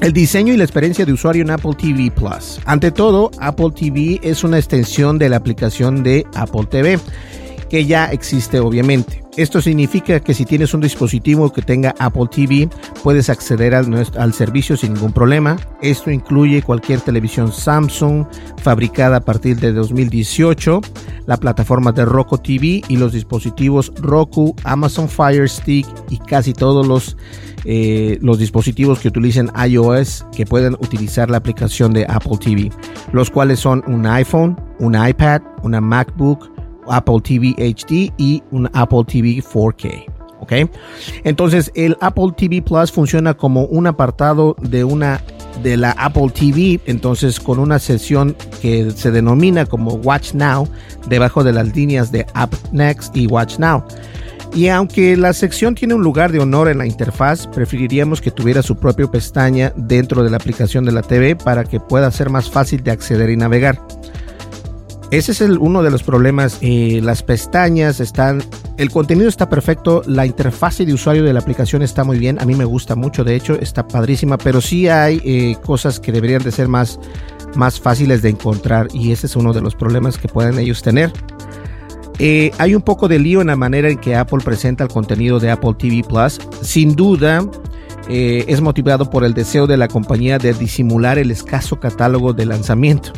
el 0.00 0.12
diseño 0.12 0.52
y 0.52 0.56
la 0.56 0.64
experiencia 0.64 1.04
de 1.04 1.12
usuario 1.12 1.42
en 1.42 1.50
Apple 1.50 1.72
TV 1.76 2.10
Plus. 2.10 2.60
Ante 2.64 2.92
todo, 2.92 3.30
Apple 3.40 3.70
TV 3.74 4.20
es 4.22 4.44
una 4.44 4.58
extensión 4.58 5.18
de 5.18 5.28
la 5.28 5.36
aplicación 5.38 6.02
de 6.04 6.24
Apple 6.34 6.66
TV, 6.70 7.00
que 7.68 7.84
ya 7.84 8.06
existe 8.06 8.60
obviamente. 8.60 9.25
Esto 9.36 9.60
significa 9.60 10.20
que 10.20 10.32
si 10.32 10.46
tienes 10.46 10.72
un 10.72 10.80
dispositivo 10.80 11.52
que 11.52 11.60
tenga 11.60 11.94
Apple 11.98 12.24
TV, 12.30 12.70
puedes 13.02 13.28
acceder 13.28 13.74
al, 13.74 14.32
servicio 14.32 14.78
sin 14.78 14.94
ningún 14.94 15.12
problema. 15.12 15.56
Esto 15.82 16.10
incluye 16.10 16.62
cualquier 16.62 17.02
televisión 17.02 17.52
Samsung 17.52 18.24
fabricada 18.62 19.18
a 19.18 19.20
partir 19.20 19.58
de 19.58 19.74
2018, 19.74 20.80
la 21.26 21.36
plataforma 21.36 21.92
de 21.92 22.06
Roku 22.06 22.38
TV 22.38 22.80
y 22.88 22.96
los 22.96 23.12
dispositivos 23.12 23.92
Roku, 23.96 24.56
Amazon 24.64 25.06
Fire 25.06 25.50
Stick 25.50 25.86
y 26.08 26.16
casi 26.16 26.54
todos 26.54 26.86
los 26.86 27.16
eh, 27.68 28.18
los 28.22 28.38
dispositivos 28.38 29.00
que 29.00 29.08
utilicen 29.08 29.50
iOS 29.68 30.24
que 30.34 30.46
pueden 30.46 30.74
utilizar 30.74 31.28
la 31.28 31.38
aplicación 31.38 31.92
de 31.92 32.06
Apple 32.08 32.38
TV, 32.38 32.70
los 33.12 33.28
cuales 33.28 33.58
son 33.58 33.82
un 33.88 34.06
iPhone, 34.06 34.56
un 34.78 34.94
iPad, 34.94 35.42
una 35.62 35.80
MacBook, 35.80 36.55
Apple 36.88 37.20
TV 37.22 37.54
HD 37.58 38.12
y 38.16 38.42
un 38.50 38.68
Apple 38.72 39.04
TV 39.06 39.42
4K. 39.42 40.04
¿ok? 40.40 40.52
Entonces 41.24 41.72
el 41.74 41.96
Apple 42.00 42.32
TV 42.36 42.62
Plus 42.62 42.92
funciona 42.92 43.34
como 43.34 43.64
un 43.64 43.86
apartado 43.86 44.56
de 44.60 44.84
una 44.84 45.22
de 45.62 45.76
la 45.76 45.92
Apple 45.92 46.30
TV, 46.30 46.80
entonces 46.86 47.40
con 47.40 47.58
una 47.58 47.78
sesión 47.78 48.36
que 48.60 48.90
se 48.90 49.10
denomina 49.10 49.64
como 49.64 49.94
Watch 49.94 50.34
Now 50.34 50.68
debajo 51.08 51.42
de 51.44 51.52
las 51.52 51.74
líneas 51.74 52.12
de 52.12 52.26
App 52.34 52.52
Next 52.72 53.16
y 53.16 53.26
Watch 53.26 53.58
Now. 53.58 53.82
Y 54.54 54.68
aunque 54.68 55.16
la 55.16 55.32
sección 55.32 55.74
tiene 55.74 55.94
un 55.94 56.02
lugar 56.02 56.32
de 56.32 56.38
honor 56.38 56.68
en 56.68 56.78
la 56.78 56.86
interfaz, 56.86 57.46
preferiríamos 57.46 58.20
que 58.20 58.30
tuviera 58.30 58.62
su 58.62 58.76
propia 58.76 59.06
pestaña 59.06 59.72
dentro 59.76 60.22
de 60.22 60.30
la 60.30 60.38
aplicación 60.38 60.84
de 60.84 60.92
la 60.92 61.02
TV 61.02 61.36
para 61.36 61.64
que 61.64 61.80
pueda 61.80 62.10
ser 62.10 62.30
más 62.30 62.50
fácil 62.50 62.82
de 62.82 62.90
acceder 62.90 63.28
y 63.28 63.36
navegar. 63.36 63.78
Ese 65.10 65.30
es 65.32 65.40
uno 65.40 65.82
de 65.82 65.90
los 65.90 66.02
problemas. 66.02 66.58
Las 66.60 67.22
pestañas 67.22 68.00
están, 68.00 68.42
el 68.76 68.90
contenido 68.90 69.28
está 69.28 69.48
perfecto, 69.48 70.02
la 70.06 70.26
interfaz 70.26 70.78
de 70.78 70.92
usuario 70.92 71.22
de 71.22 71.32
la 71.32 71.40
aplicación 71.40 71.82
está 71.82 72.02
muy 72.02 72.18
bien. 72.18 72.40
A 72.40 72.44
mí 72.44 72.54
me 72.54 72.64
gusta 72.64 72.96
mucho, 72.96 73.22
de 73.22 73.36
hecho, 73.36 73.54
está 73.60 73.86
padrísima, 73.86 74.36
pero 74.36 74.60
sí 74.60 74.88
hay 74.88 75.20
eh, 75.24 75.56
cosas 75.64 76.00
que 76.00 76.10
deberían 76.10 76.42
de 76.42 76.50
ser 76.50 76.66
más, 76.66 76.98
más 77.54 77.80
fáciles 77.80 78.20
de 78.22 78.30
encontrar 78.30 78.88
y 78.92 79.12
ese 79.12 79.26
es 79.26 79.36
uno 79.36 79.52
de 79.52 79.60
los 79.60 79.76
problemas 79.76 80.18
que 80.18 80.28
pueden 80.28 80.58
ellos 80.58 80.82
tener. 80.82 81.12
Eh, 82.18 82.50
hay 82.58 82.74
un 82.74 82.82
poco 82.82 83.08
de 83.08 83.18
lío 83.18 83.40
en 83.42 83.48
la 83.48 83.56
manera 83.56 83.88
en 83.88 83.98
que 83.98 84.16
Apple 84.16 84.38
presenta 84.42 84.84
el 84.84 84.90
contenido 84.90 85.38
de 85.38 85.50
Apple 85.50 85.74
TV 85.78 86.02
Plus. 86.02 86.40
Sin 86.62 86.96
duda, 86.96 87.46
eh, 88.08 88.44
es 88.48 88.60
motivado 88.60 89.08
por 89.10 89.22
el 89.24 89.34
deseo 89.34 89.66
de 89.66 89.76
la 89.76 89.86
compañía 89.86 90.38
de 90.38 90.54
disimular 90.54 91.18
el 91.18 91.30
escaso 91.30 91.78
catálogo 91.78 92.32
de 92.32 92.46
lanzamiento. 92.46 93.12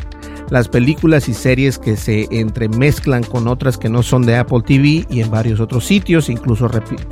Las 0.49 0.67
películas 0.67 1.29
y 1.29 1.33
series 1.33 1.77
que 1.77 1.95
se 1.95 2.27
entremezclan 2.31 3.23
con 3.23 3.47
otras 3.47 3.77
que 3.77 3.89
no 3.89 4.01
son 4.01 4.23
de 4.23 4.35
Apple 4.35 4.61
TV 4.65 5.05
y 5.09 5.21
en 5.21 5.29
varios 5.29 5.59
otros 5.59 5.85
sitios, 5.85 6.29
incluso 6.29 6.67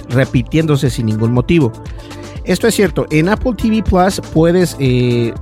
repitiéndose 0.09 0.89
sin 0.89 1.05
ningún 1.05 1.33
motivo. 1.33 1.71
Esto 2.45 2.67
es 2.67 2.75
cierto, 2.75 3.05
en 3.11 3.29
Apple 3.29 3.53
TV 3.55 3.83
Plus 3.83 4.21
puedes 4.33 4.75
eh, 4.79 5.33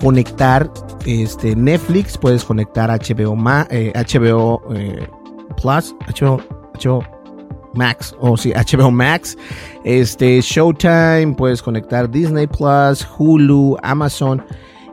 conectar 0.00 0.70
este, 1.04 1.56
Netflix, 1.56 2.16
puedes 2.16 2.44
conectar 2.44 2.88
HBO, 2.90 3.36
HBO 3.36 4.62
Plus, 5.60 5.94
HBO, 6.78 7.02
Max, 7.74 8.14
o 8.20 8.36
si 8.36 8.52
HBO 8.52 8.90
Max, 8.90 9.36
este 9.84 10.40
Showtime, 10.40 11.34
puedes 11.36 11.62
conectar 11.62 12.10
Disney 12.10 12.46
Plus, 12.46 13.06
Hulu, 13.18 13.76
Amazon 13.82 14.44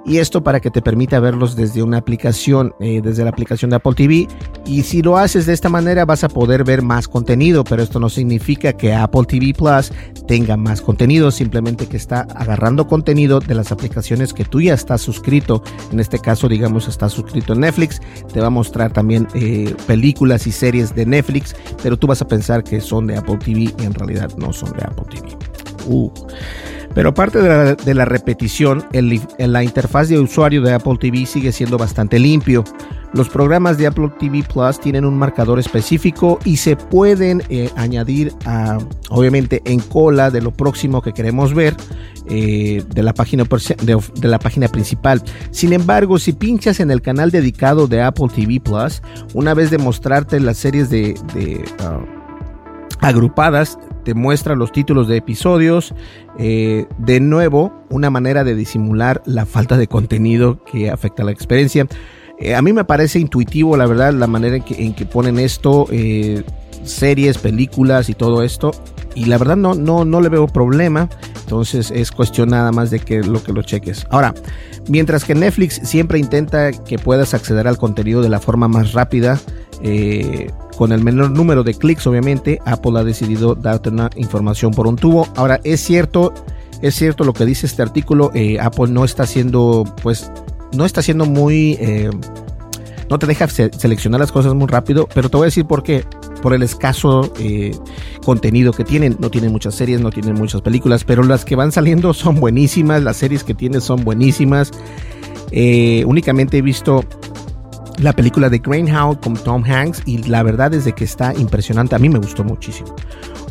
y 0.05 0.17
esto 0.17 0.43
para 0.43 0.59
que 0.59 0.71
te 0.71 0.81
permita 0.81 1.19
verlos 1.19 1.55
desde 1.55 1.83
una 1.83 1.97
aplicación, 1.97 2.73
eh, 2.79 3.01
desde 3.03 3.23
la 3.23 3.29
aplicación 3.29 3.69
de 3.69 3.77
Apple 3.77 3.93
TV. 3.95 4.27
Y 4.65 4.83
si 4.83 5.01
lo 5.01 5.17
haces 5.17 5.45
de 5.45 5.53
esta 5.53 5.69
manera 5.69 6.05
vas 6.05 6.23
a 6.23 6.29
poder 6.29 6.63
ver 6.63 6.81
más 6.81 7.07
contenido, 7.07 7.63
pero 7.63 7.83
esto 7.83 7.99
no 7.99 8.09
significa 8.09 8.73
que 8.73 8.93
Apple 8.93 9.25
TV 9.27 9.53
Plus 9.53 9.91
tenga 10.27 10.57
más 10.57 10.81
contenido, 10.81 11.31
simplemente 11.31 11.87
que 11.87 11.97
está 11.97 12.21
agarrando 12.35 12.87
contenido 12.87 13.39
de 13.39 13.55
las 13.55 13.71
aplicaciones 13.71 14.33
que 14.33 14.45
tú 14.45 14.61
ya 14.61 14.73
estás 14.73 15.01
suscrito. 15.01 15.63
En 15.91 15.99
este 15.99 16.19
caso, 16.19 16.47
digamos, 16.47 16.87
estás 16.87 17.13
suscrito 17.13 17.53
en 17.53 17.61
Netflix, 17.61 18.01
te 18.31 18.39
va 18.39 18.47
a 18.47 18.51
mostrar 18.51 18.91
también 18.91 19.27
eh, 19.33 19.75
películas 19.87 20.47
y 20.47 20.51
series 20.51 20.95
de 20.95 21.05
Netflix, 21.05 21.55
pero 21.83 21.97
tú 21.97 22.07
vas 22.07 22.21
a 22.21 22.27
pensar 22.27 22.63
que 22.63 22.81
son 22.81 23.07
de 23.07 23.17
Apple 23.17 23.37
TV 23.37 23.73
y 23.77 23.83
en 23.83 23.93
realidad 23.93 24.31
no 24.37 24.53
son 24.53 24.71
de 24.73 24.83
Apple 24.83 25.05
TV. 25.09 25.37
Uh. 25.87 26.11
Pero 26.93 27.09
aparte 27.09 27.39
de 27.39 27.93
la, 27.93 28.05
repetición, 28.05 28.85
el, 28.93 29.21
la 29.37 29.63
interfaz 29.63 30.09
de 30.09 30.19
usuario 30.19 30.61
de 30.61 30.73
Apple 30.73 30.97
TV 30.99 31.25
sigue 31.25 31.51
siendo 31.51 31.77
bastante 31.77 32.19
limpio. 32.19 32.63
Los 33.13 33.29
programas 33.29 33.77
de 33.77 33.87
Apple 33.87 34.11
TV 34.19 34.43
Plus 34.43 34.79
tienen 34.79 35.03
un 35.03 35.17
marcador 35.17 35.59
específico 35.59 36.39
y 36.45 36.57
se 36.57 36.75
pueden 36.75 37.41
eh, 37.49 37.69
añadir 37.75 38.33
a, 38.45 38.77
obviamente 39.09 39.61
en 39.65 39.79
cola 39.79 40.29
de 40.29 40.41
lo 40.41 40.51
próximo 40.51 41.01
que 41.01 41.13
queremos 41.13 41.55
ver 41.55 41.75
eh, 42.27 42.83
de, 42.87 43.03
la 43.03 43.13
página, 43.13 43.45
de, 43.45 44.27
la 44.27 44.37
página 44.37 44.67
principal. 44.67 45.23
Sin 45.49 45.73
embargo, 45.73 46.19
si 46.19 46.33
pinchas 46.33 46.79
en 46.79 46.91
el 46.91 47.01
canal 47.01 47.31
dedicado 47.31 47.87
de 47.87 48.03
Apple 48.03 48.27
TV 48.33 48.59
Plus, 48.59 49.01
una 49.33 49.55
vez 49.55 49.71
de 49.71 49.79
mostrarte 49.79 50.39
las 50.39 50.57
series 50.57 50.91
de, 50.91 51.15
ah, 51.79 51.99
agrupadas, 52.99 53.79
te 54.03 54.13
muestra 54.13 54.55
los 54.55 54.71
títulos 54.71 55.07
de 55.07 55.17
episodios. 55.17 55.93
Eh, 56.37 56.85
de 56.97 57.19
nuevo, 57.19 57.73
una 57.89 58.09
manera 58.09 58.43
de 58.43 58.55
disimular 58.55 59.21
la 59.25 59.45
falta 59.45 59.77
de 59.77 59.87
contenido 59.87 60.63
que 60.63 60.89
afecta 60.89 61.23
la 61.23 61.31
experiencia. 61.31 61.87
Eh, 62.39 62.55
a 62.55 62.61
mí 62.61 62.71
me 62.71 62.85
parece 62.85 63.19
intuitivo, 63.19 63.75
la 63.75 63.85
verdad, 63.85 64.13
la 64.13 64.27
manera 64.27 64.55
en 64.55 64.63
que, 64.63 64.85
en 64.85 64.93
que 64.93 65.05
ponen 65.05 65.39
esto, 65.39 65.87
eh, 65.91 66.43
series, 66.83 67.37
películas 67.37 68.09
y 68.09 68.13
todo 68.13 68.43
esto. 68.43 68.71
Y 69.13 69.25
la 69.25 69.37
verdad 69.37 69.57
no, 69.57 69.75
no, 69.75 70.05
no 70.05 70.21
le 70.21 70.29
veo 70.29 70.47
problema. 70.47 71.09
Entonces 71.41 71.91
es 71.91 72.11
cuestión 72.11 72.49
nada 72.49 72.71
más 72.71 72.91
de 72.91 72.99
que 72.99 73.23
lo 73.23 73.43
que 73.43 73.51
lo 73.51 73.61
cheques. 73.63 74.05
Ahora, 74.09 74.33
mientras 74.87 75.25
que 75.25 75.35
Netflix 75.35 75.81
siempre 75.83 76.19
intenta 76.19 76.71
que 76.71 76.97
puedas 76.97 77.33
acceder 77.33 77.67
al 77.67 77.77
contenido 77.77 78.21
de 78.21 78.29
la 78.29 78.39
forma 78.39 78.67
más 78.67 78.93
rápida, 78.93 79.39
eh, 79.81 80.51
con 80.77 80.91
el 80.91 81.03
menor 81.03 81.31
número 81.31 81.63
de 81.63 81.73
clics, 81.73 82.07
obviamente, 82.07 82.59
Apple 82.65 82.99
ha 82.99 83.03
decidido 83.03 83.55
darte 83.55 83.89
una 83.89 84.09
información 84.15 84.71
por 84.71 84.87
un 84.87 84.95
tubo. 84.95 85.27
Ahora, 85.35 85.59
es 85.63 85.81
cierto, 85.81 86.33
es 86.81 86.95
cierto 86.95 87.25
lo 87.25 87.33
que 87.33 87.45
dice 87.45 87.65
este 87.65 87.81
artículo, 87.81 88.31
Apple 88.61 88.87
no 88.89 89.03
está 89.03 89.23
haciendo, 89.23 89.83
pues, 90.01 90.31
no 90.73 90.85
está 90.85 90.99
haciendo 90.99 91.25
muy, 91.25 91.77
eh, 91.79 92.09
no 93.09 93.17
te 93.17 93.25
deja 93.25 93.47
seleccionar 93.47 94.19
las 94.19 94.31
cosas 94.31 94.53
muy 94.53 94.67
rápido, 94.67 95.07
pero 95.13 95.29
te 95.29 95.37
voy 95.37 95.45
a 95.45 95.47
decir 95.47 95.65
por 95.65 95.83
qué. 95.83 96.05
Por 96.41 96.53
el 96.53 96.63
escaso 96.63 97.33
contenido 98.23 98.71
que 98.71 98.83
tienen. 98.83 99.17
No 99.19 99.29
tienen 99.29 99.51
muchas 99.51 99.75
series, 99.75 99.99
no 99.99 100.11
tienen 100.11 100.35
muchas 100.35 100.61
películas, 100.61 101.03
pero 101.03 101.23
las 101.23 101.43
que 101.43 101.55
van 101.55 101.71
saliendo 101.71 102.13
son 102.13 102.39
buenísimas. 102.39 103.03
Las 103.03 103.17
series 103.17 103.43
que 103.43 103.53
tienen 103.53 103.81
son 103.81 104.03
buenísimas. 104.03 104.71
Eh, 105.51 106.03
únicamente 106.05 106.59
he 106.59 106.61
visto 106.61 107.03
la 107.97 108.13
película 108.13 108.49
de 108.49 108.59
Greyhound 108.59 109.19
con 109.19 109.33
Tom 109.33 109.63
Hanks 109.63 110.03
y 110.05 110.19
la 110.19 110.43
verdad 110.43 110.73
es 110.73 110.85
de 110.85 110.93
que 110.93 111.03
está 111.03 111.33
impresionante. 111.33 111.95
A 111.95 111.99
mí 111.99 112.09
me 112.09 112.19
gustó 112.19 112.43
muchísimo. 112.43 112.95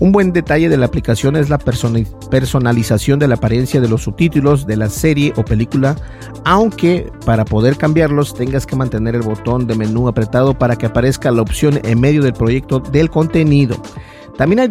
Un 0.01 0.13
buen 0.13 0.33
detalle 0.33 0.69
de 0.69 0.77
la 0.77 0.87
aplicación 0.87 1.35
es 1.35 1.51
la 1.51 1.59
personalización 1.59 3.19
de 3.19 3.27
la 3.27 3.35
apariencia 3.35 3.81
de 3.81 3.89
los 3.89 4.05
subtítulos 4.05 4.65
de 4.65 4.77
la 4.77 4.89
serie 4.89 5.33
o 5.37 5.45
película, 5.45 5.97
aunque 6.45 7.11
para 7.27 7.45
poder 7.45 7.77
cambiarlos 7.77 8.33
tengas 8.33 8.65
que 8.65 8.77
mantener 8.77 9.17
el 9.17 9.23
botón 9.23 9.67
de 9.67 9.75
menú 9.75 10.07
apretado 10.07 10.57
para 10.57 10.77
que 10.77 10.87
aparezca 10.87 11.33
la 11.33 11.43
opción 11.43 11.81
en 11.83 12.01
medio 12.01 12.23
del 12.23 12.33
proyecto 12.33 12.79
del 12.79 13.11
contenido. 13.11 13.77
También 14.37 14.61
hay, 14.61 14.69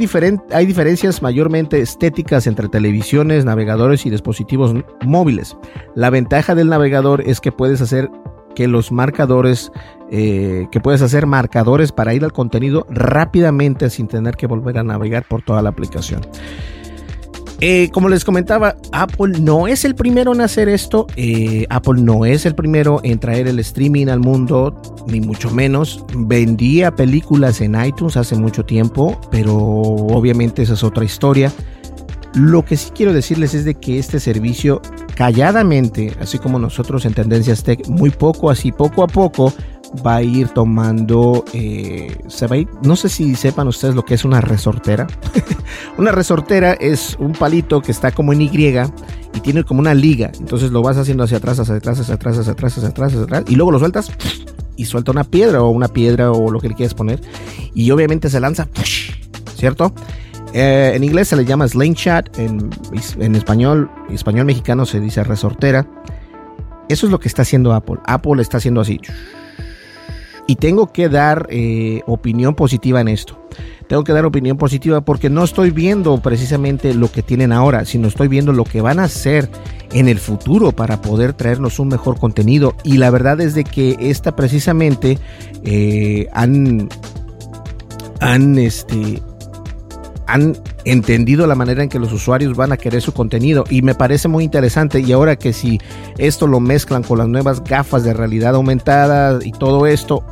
hay 0.54 0.66
diferencias 0.66 1.22
mayormente 1.22 1.82
estéticas 1.82 2.48
entre 2.48 2.70
televisiones, 2.70 3.44
navegadores 3.44 4.06
y 4.06 4.10
dispositivos 4.10 4.74
móviles. 5.06 5.58
La 5.94 6.10
ventaja 6.10 6.56
del 6.56 6.70
navegador 6.70 7.22
es 7.28 7.42
que 7.42 7.52
puedes 7.52 7.82
hacer 7.82 8.10
que 8.58 8.68
los 8.68 8.92
marcadores, 8.92 9.72
eh, 10.10 10.66
que 10.72 10.80
puedes 10.80 11.04
hacer 11.04 11.28
marcadores 11.28 11.92
para 11.92 12.16
ir 12.16 12.24
al 12.24 12.34
contenido 12.34 12.88
rápidamente 12.90 13.92
sin 13.92 14.08
tener 14.08 14.36
que 14.36 14.48
volver 14.48 14.80
a 14.80 14.84
navegar 14.84 15.26
por 15.28 15.44
toda 15.44 15.62
la 15.62 15.70
aplicación. 15.70 16.22
Eh, 17.62 17.92
como 17.92 18.10
les 18.10 18.26
comentaba, 18.26 18.76
Apple 18.92 19.40
no 19.42 19.68
es 19.68 19.86
el 19.86 19.94
primero 19.94 20.34
en 20.34 20.42
hacer 20.42 20.70
esto. 20.70 21.06
Eh, 21.18 21.68
Apple 21.70 22.02
no 22.02 22.26
es 22.26 22.48
el 22.48 22.56
primero 22.56 23.00
en 23.04 23.20
traer 23.20 23.48
el 23.48 23.60
streaming 23.60 24.08
al 24.08 24.22
mundo, 24.22 24.82
ni 25.06 25.22
mucho 25.22 25.52
menos. 25.52 26.04
Vendía 26.16 26.96
películas 26.96 27.62
en 27.62 27.80
iTunes 27.80 28.18
hace 28.18 28.36
mucho 28.36 28.66
tiempo, 28.66 29.22
pero 29.30 29.56
obviamente 29.56 30.64
esa 30.64 30.74
es 30.74 30.84
otra 30.84 31.06
historia. 31.06 31.52
Lo 32.34 32.64
que 32.66 32.78
sí 32.78 32.92
quiero 32.94 33.14
decirles 33.14 33.54
es 33.54 33.66
de 33.66 33.76
que 33.76 34.00
este 34.00 34.20
servicio 34.20 34.82
calladamente, 35.16 36.16
así 36.20 36.38
como 36.38 36.60
nosotros 36.60 37.06
en 37.06 37.14
Tendencias 37.14 37.64
Tech, 37.64 37.88
muy 37.88 38.10
poco 38.10 38.50
así, 38.50 38.72
poco 38.72 39.04
a 39.04 39.08
poco, 39.08 39.54
va 40.06 40.18
a 40.18 40.22
ir 40.22 40.50
tomando, 40.50 41.46
eh, 41.54 42.16
se 42.28 42.48
va 42.48 42.56
a 42.56 42.60
ir, 42.60 42.68
no 42.84 42.96
sé 42.96 43.10
si 43.10 43.36
sepan 43.36 43.68
ustedes 43.68 43.96
lo 43.96 44.06
que 44.06 44.14
es 44.14 44.26
una 44.26 44.42
resortera. 44.42 45.08
una 45.98 46.12
resortera 46.12 46.74
es 46.74 47.16
un 47.20 47.34
palito 47.34 47.82
que 47.82 47.92
está 47.92 48.12
como 48.12 48.34
en 48.34 48.42
Y 48.42 48.48
y 48.48 49.40
tiene 49.42 49.64
como 49.64 49.80
una 49.80 49.94
liga. 49.94 50.32
Entonces 50.40 50.72
lo 50.72 50.82
vas 50.82 50.98
haciendo 50.98 51.24
hacia 51.24 51.38
atrás, 51.38 51.60
hacia 51.60 51.76
atrás, 51.76 52.00
hacia 52.00 52.16
atrás, 52.16 52.38
hacia 52.38 52.54
atrás, 52.54 52.78
hacia 52.78 52.90
atrás, 52.90 53.14
hacia 53.14 53.24
atrás, 53.24 53.44
y 53.48 53.56
luego 53.56 53.72
lo 53.72 53.80
sueltas 53.80 54.12
y 54.76 54.86
suelta 54.86 55.12
una 55.12 55.24
piedra 55.24 55.64
o 55.64 55.70
una 55.70 55.88
piedra 55.88 56.32
o 56.32 56.52
lo 56.52 56.60
que 56.60 56.70
le 56.70 56.76
quieras 56.76 56.94
poner. 56.94 57.22
Y 57.74 57.92
obviamente 57.92 58.30
se 58.30 58.40
lanza, 58.40 58.68
¿cierto? 59.56 59.94
Eh, 60.54 60.94
en 60.96 61.04
inglés 61.04 61.28
se 61.28 61.36
le 61.36 61.46
llama 61.46 61.68
slingshot, 61.68 62.38
en, 62.38 62.70
en 63.20 63.36
español, 63.36 63.90
español 64.10 64.46
mexicano 64.46 64.86
se 64.86 65.00
dice 65.00 65.24
resortera. 65.24 65.88
Eso 66.90 67.06
es 67.06 67.12
lo 67.12 67.20
que 67.20 67.28
está 67.28 67.42
haciendo 67.42 67.74
Apple. 67.74 67.98
Apple 68.06 68.42
está 68.42 68.58
haciendo 68.58 68.82
así. 68.82 69.00
Y 70.48 70.56
tengo 70.56 70.94
que 70.94 71.10
dar 71.10 71.48
eh, 71.50 72.02
opinión 72.08 72.56
positiva 72.56 73.02
en 73.02 73.10
esto. 73.10 73.38
Tengo 73.90 74.06
que 74.06 74.14
dar 74.14 74.26
opinión 74.26 74.58
positiva 74.58 75.02
porque 75.02 75.30
no 75.30 75.44
estoy 75.44 75.72
viendo 75.72 76.22
precisamente 76.22 76.94
lo 76.94 77.12
que 77.12 77.22
tienen 77.22 77.52
ahora, 77.52 77.84
sino 77.84 78.08
estoy 78.08 78.30
viendo 78.30 78.54
lo 78.54 78.64
que 78.64 78.82
van 78.82 79.00
a 79.00 79.06
hacer 79.06 79.50
en 79.92 80.08
el 80.08 80.20
futuro 80.20 80.72
para 80.72 81.02
poder 81.02 81.34
traernos 81.34 81.80
un 81.80 81.90
mejor 81.90 82.18
contenido. 82.18 82.76
Y 82.84 82.98
la 82.98 83.10
verdad 83.10 83.42
es 83.42 83.56
de 83.56 83.66
que 83.66 83.98
esta 84.00 84.36
precisamente 84.38 85.18
eh, 85.66 86.28
han, 86.32 86.88
han 88.22 88.58
este, 88.58 89.22
han 90.28 90.58
entendido 90.86 91.48
la 91.48 91.56
manera 91.56 91.82
en 91.82 91.90
que 91.90 92.00
los 92.00 92.14
usuarios 92.14 92.56
van 92.56 92.72
a 92.72 92.78
querer 92.78 93.02
su 93.02 93.14
contenido. 93.14 93.64
Y 93.70 93.82
me 93.82 93.96
parece 93.96 94.28
muy 94.28 94.44
interesante 94.44 95.00
y 95.00 95.12
ahora 95.12 95.38
que 95.38 95.54
si 95.54 95.80
esto 96.18 96.48
lo 96.48 96.60
mezclan 96.60 97.04
con 97.04 97.18
las 97.18 97.28
nuevas 97.28 97.64
gafas 97.64 98.04
de 98.04 98.14
realidad 98.14 98.56
aumentada 98.56 99.40
y 99.44 99.52
todo 99.52 99.88
esto 99.88 100.24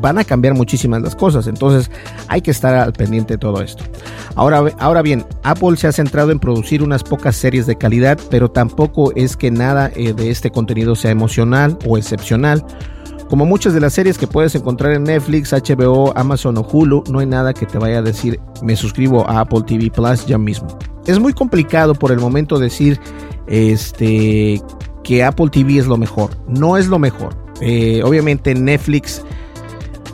van 0.00 0.18
a 0.18 0.24
cambiar 0.24 0.54
muchísimas 0.54 1.02
las 1.02 1.14
cosas. 1.14 1.46
Entonces 1.46 1.90
hay 2.28 2.40
que 2.40 2.50
estar 2.50 2.74
al 2.74 2.92
pendiente 2.92 3.34
de 3.34 3.38
todo 3.38 3.62
esto. 3.62 3.84
Ahora, 4.34 4.64
ahora 4.78 5.02
bien 5.02 5.24
Apple 5.42 5.76
se 5.76 5.88
ha 5.88 5.92
centrado 5.92 6.30
en 6.30 6.38
producir 6.38 6.82
unas 6.82 7.02
pocas 7.02 7.36
series 7.36 7.66
de 7.66 7.76
calidad 7.76 8.18
pero 8.30 8.50
tampoco 8.50 9.12
es 9.14 9.36
que 9.36 9.50
nada 9.50 9.90
eh, 9.94 10.14
de 10.14 10.30
este 10.30 10.50
contenido 10.50 10.94
sea 10.94 11.10
emocional 11.10 11.76
o 11.86 11.98
excepcional 11.98 12.64
como 13.32 13.46
muchas 13.46 13.72
de 13.72 13.80
las 13.80 13.94
series 13.94 14.18
que 14.18 14.26
puedes 14.26 14.54
encontrar 14.56 14.92
en 14.92 15.04
Netflix, 15.04 15.54
HBO, 15.54 16.12
Amazon 16.14 16.58
o 16.58 16.68
Hulu, 16.70 17.04
no 17.08 17.20
hay 17.20 17.24
nada 17.24 17.54
que 17.54 17.64
te 17.64 17.78
vaya 17.78 18.00
a 18.00 18.02
decir 18.02 18.38
me 18.62 18.76
suscribo 18.76 19.26
a 19.26 19.40
Apple 19.40 19.62
TV 19.66 19.90
Plus 19.90 20.26
ya 20.26 20.36
mismo. 20.36 20.68
Es 21.06 21.18
muy 21.18 21.32
complicado 21.32 21.94
por 21.94 22.12
el 22.12 22.18
momento 22.18 22.58
decir 22.58 23.00
este, 23.46 24.60
que 25.02 25.24
Apple 25.24 25.48
TV 25.50 25.78
es 25.78 25.86
lo 25.86 25.96
mejor. 25.96 26.36
No 26.46 26.76
es 26.76 26.88
lo 26.88 26.98
mejor. 26.98 27.34
Eh, 27.62 28.02
obviamente 28.04 28.54
Netflix 28.54 29.22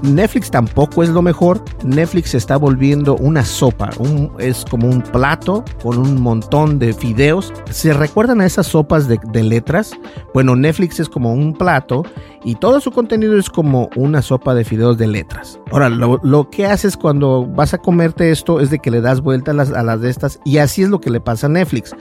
Netflix 0.03 0.51
tampoco 0.51 1.03
es 1.03 1.09
lo 1.09 1.23
mejor. 1.23 1.63
Netflix 1.85 2.31
se 2.31 2.39
está 2.39 2.57
volviendo 2.57 3.17
una 3.17 3.45
sopa. 3.45 3.91
es 4.39 4.65
como 4.65 4.89
un 4.89 5.03
plato 5.03 5.65
con 5.83 5.99
un 5.99 6.21
montón 6.21 6.79
de 6.79 6.93
fideos. 6.93 7.53
¿Se 7.71 7.93
recuerdan 7.93 8.41
a 8.41 8.47
esas 8.47 8.67
sopas 8.67 9.09
de, 9.09 9.19
letras? 9.43 9.93
Bueno, 10.35 10.57
Netflix 10.57 11.01
es 11.01 11.09
como 11.09 11.33
un 11.33 11.55
plato 11.55 12.05
y 12.45 12.55
todo 12.57 12.81
su 12.81 12.91
contenido 12.91 13.39
es 13.39 13.51
como 13.51 13.91
una 13.97 14.23
sopa 14.23 14.55
de 14.55 14.65
fideos 14.65 14.99
de 14.99 15.07
letras. 15.07 15.59
Ahora, 15.71 15.89
lo, 15.89 16.51
que 16.51 16.67
haces 16.67 16.97
cuando 16.97 17.47
vas 17.47 17.75
a 17.75 17.79
comerte 17.79 18.31
esto 18.31 18.61
es 18.61 18.71
de 18.71 18.79
que 18.79 18.91
le 18.91 19.01
das 19.01 19.21
vuelta 19.21 19.51
a 19.51 19.55
las, 19.55 19.71
a 19.73 19.83
las 19.83 20.01
de 20.01 20.11
estas 20.11 20.41
y 20.45 20.59
así 20.59 20.83
es 20.83 20.89
lo 20.89 21.01
que 21.01 21.11
le 21.11 21.21
pasa 21.21 21.47
a 21.47 21.51
Netflix. 21.51 21.95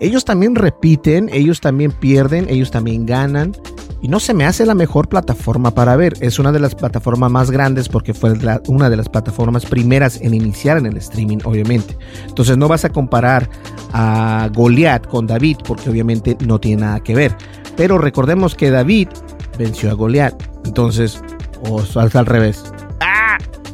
Ellos 0.00 0.24
también 0.24 0.54
repiten, 0.54 1.28
ellos 1.32 1.60
también 1.60 1.90
pierden, 1.90 2.46
ellos 2.48 2.70
también 2.70 3.04
ganan 3.04 3.52
y 4.00 4.08
no 4.08 4.20
se 4.20 4.34
me 4.34 4.44
hace 4.44 4.64
la 4.64 4.74
mejor 4.74 5.08
plataforma 5.08 5.72
para 5.72 5.96
ver. 5.96 6.14
Es 6.20 6.38
una 6.38 6.52
de 6.52 6.60
las 6.60 6.74
plataformas 6.74 7.30
más 7.30 7.50
grandes 7.50 7.88
porque 7.88 8.14
fue 8.14 8.34
una 8.68 8.90
de 8.90 8.96
las 8.96 9.08
plataformas 9.08 9.66
primeras 9.66 10.20
en 10.20 10.34
iniciar 10.34 10.78
en 10.78 10.86
el 10.86 10.96
streaming, 10.96 11.38
obviamente. 11.44 11.96
Entonces 12.26 12.56
no 12.56 12.68
vas 12.68 12.84
a 12.84 12.90
comparar 12.90 13.48
a 13.92 14.48
Goliath 14.54 15.06
con 15.06 15.26
David 15.26 15.58
porque 15.66 15.90
obviamente 15.90 16.36
no 16.44 16.58
tiene 16.60 16.82
nada 16.82 17.00
que 17.00 17.14
ver. 17.14 17.36
Pero 17.76 17.98
recordemos 17.98 18.54
que 18.54 18.70
David 18.70 19.08
venció 19.58 19.90
a 19.90 19.94
Goliath. 19.94 20.42
Entonces, 20.64 21.22
o 21.68 21.82
salta 21.82 22.20
al 22.20 22.26
revés. 22.26 22.72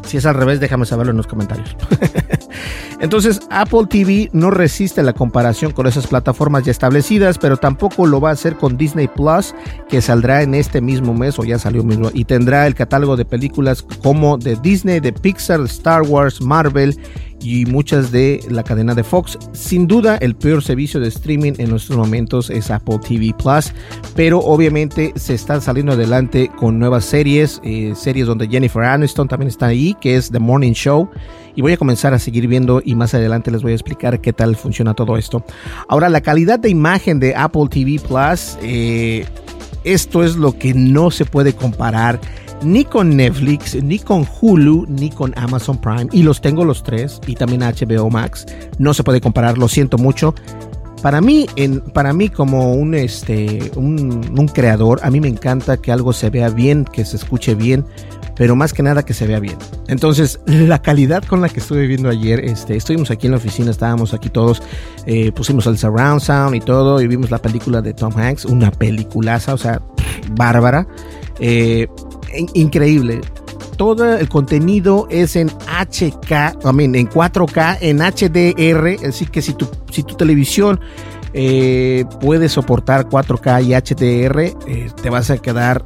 Si 0.06 0.16
es 0.16 0.26
al 0.26 0.34
revés, 0.34 0.60
déjame 0.60 0.86
saberlo 0.86 1.10
en 1.10 1.16
los 1.16 1.26
comentarios. 1.26 1.76
Entonces, 3.00 3.40
Apple 3.50 3.86
TV 3.88 4.30
no 4.32 4.50
resiste 4.50 5.02
la 5.02 5.12
comparación 5.12 5.72
con 5.72 5.86
esas 5.86 6.06
plataformas 6.06 6.64
ya 6.64 6.70
establecidas, 6.70 7.38
pero 7.38 7.56
tampoco 7.56 8.06
lo 8.06 8.20
va 8.20 8.30
a 8.30 8.32
hacer 8.32 8.56
con 8.56 8.76
Disney 8.76 9.08
Plus, 9.08 9.54
que 9.88 10.00
saldrá 10.00 10.42
en 10.42 10.54
este 10.54 10.80
mismo 10.80 11.14
mes 11.14 11.38
o 11.38 11.44
ya 11.44 11.58
salió 11.58 11.82
mismo, 11.82 12.10
y 12.14 12.24
tendrá 12.24 12.66
el 12.66 12.74
catálogo 12.74 13.16
de 13.16 13.24
películas 13.24 13.82
como 14.02 14.38
de 14.38 14.56
Disney, 14.56 15.00
de 15.00 15.12
Pixar, 15.12 15.60
Star 15.60 16.02
Wars, 16.02 16.40
Marvel 16.40 16.98
y 17.44 17.66
muchas 17.66 18.10
de 18.10 18.40
la 18.48 18.62
cadena 18.62 18.94
de 18.94 19.04
Fox. 19.04 19.38
Sin 19.52 19.86
duda, 19.86 20.16
el 20.16 20.34
peor 20.34 20.62
servicio 20.62 20.98
de 20.98 21.08
streaming 21.08 21.52
en 21.58 21.70
nuestros 21.70 21.98
momentos 21.98 22.48
es 22.50 22.70
Apple 22.70 22.98
TV 23.06 23.34
Plus, 23.36 23.72
pero 24.16 24.38
obviamente 24.38 25.12
se 25.16 25.34
está 25.34 25.60
saliendo 25.60 25.92
adelante 25.92 26.50
con 26.56 26.78
nuevas 26.78 27.04
series, 27.04 27.60
eh, 27.62 27.92
series 27.94 28.26
donde 28.26 28.48
Jennifer 28.48 28.82
Aniston 28.82 29.28
también 29.28 29.48
está 29.48 29.66
ahí, 29.66 29.93
que 29.94 30.16
es 30.16 30.30
The 30.30 30.38
Morning 30.38 30.72
Show. 30.72 31.11
Y 31.57 31.62
voy 31.62 31.72
a 31.72 31.76
comenzar 31.76 32.14
a 32.14 32.18
seguir 32.18 32.48
viendo 32.48 32.83
y 32.85 32.94
más 32.96 33.14
adelante 33.14 33.50
les 33.50 33.62
voy 33.62 33.72
a 33.72 33.74
explicar 33.74 34.20
qué 34.20 34.33
tal 34.33 34.57
funciona 34.57 34.94
todo 34.94 35.16
esto. 35.16 35.44
Ahora, 35.88 36.09
la 36.09 36.20
calidad 36.20 36.59
de 36.59 36.68
imagen 36.68 37.20
de 37.20 37.35
Apple 37.37 37.68
TV 37.70 38.00
Plus, 38.00 38.59
eh, 38.61 39.24
esto 39.85 40.24
es 40.24 40.35
lo 40.37 40.59
que 40.59 40.74
no 40.74 41.11
se 41.11 41.24
puede 41.24 41.52
comparar 41.52 42.20
ni 42.64 42.85
con 42.85 43.16
Netflix, 43.16 43.80
ni 43.83 43.98
con 43.98 44.26
Hulu, 44.40 44.87
ni 44.88 45.11
con 45.11 45.33
Amazon 45.37 45.78
Prime. 45.78 46.09
Y 46.12 46.22
los 46.22 46.40
tengo 46.40 46.64
los 46.64 46.83
tres. 46.83 47.20
Y 47.26 47.35
también 47.35 47.62
HBO 47.62 48.11
Max. 48.11 48.46
No 48.78 48.94
se 48.94 49.04
puede 49.04 49.20
comparar, 49.20 49.59
lo 49.59 49.68
siento 49.68 49.98
mucho. 49.98 50.35
Para 51.02 51.20
mí, 51.20 51.46
en, 51.57 51.80
para 51.80 52.14
mí 52.14 52.30
como 52.30 52.72
un, 52.72 52.94
este, 52.94 53.70
un, 53.76 54.33
un, 54.38 54.48
creador, 54.48 55.00
a 55.02 55.11
mí 55.11 55.20
me 55.20 55.28
encanta 55.28 55.76
que 55.76 55.92
algo 55.92 56.14
se 56.14 56.30
vea 56.30 56.48
bien, 56.48 56.87
que 56.87 57.04
se 57.04 57.16
escuche 57.16 57.54
bien, 57.54 57.85
pero 58.36 58.56
más 58.56 58.72
que 58.72 58.82
nada 58.82 59.04
que 59.04 59.14
se 59.14 59.26
vea 59.26 59.40
bien. 59.40 59.56
Entonces, 59.88 60.40
la 60.46 60.80
calidad 60.82 61.22
con 61.24 61.40
la 61.40 61.48
que 61.48 61.60
estuve 61.60 61.86
viendo 61.86 62.08
ayer, 62.08 62.40
este, 62.44 62.76
estuvimos 62.76 63.10
aquí 63.10 63.26
en 63.26 63.32
la 63.32 63.38
oficina, 63.38 63.70
estábamos 63.70 64.14
aquí 64.14 64.30
todos, 64.30 64.62
eh, 65.06 65.32
pusimos 65.32 65.66
el 65.66 65.78
surround 65.78 66.20
sound 66.20 66.54
y 66.54 66.60
todo, 66.60 67.00
y 67.00 67.06
vimos 67.06 67.30
la 67.30 67.38
película 67.38 67.80
de 67.80 67.94
Tom 67.94 68.12
Hanks, 68.16 68.44
una 68.44 68.70
peliculaza, 68.70 69.54
o 69.54 69.58
sea, 69.58 69.80
bárbara. 70.32 70.86
Eh, 71.38 71.86
increíble. 72.54 73.20
Todo 73.76 74.16
el 74.16 74.28
contenido 74.28 75.08
es 75.10 75.34
en 75.34 75.48
HK, 75.48 76.72
mean, 76.72 76.94
en 76.94 77.08
4K, 77.08 77.78
en 77.80 77.98
HDR, 77.98 79.08
así 79.08 79.26
que 79.26 79.42
si 79.42 79.52
tu, 79.54 79.68
si 79.90 80.04
tu 80.04 80.14
televisión 80.14 80.78
eh, 81.32 82.04
puede 82.20 82.48
soportar 82.48 83.08
4K 83.08 83.64
y 83.64 83.74
HDR, 83.74 84.92
te 85.02 85.10
vas 85.10 85.30
a 85.30 85.38
quedar 85.38 85.84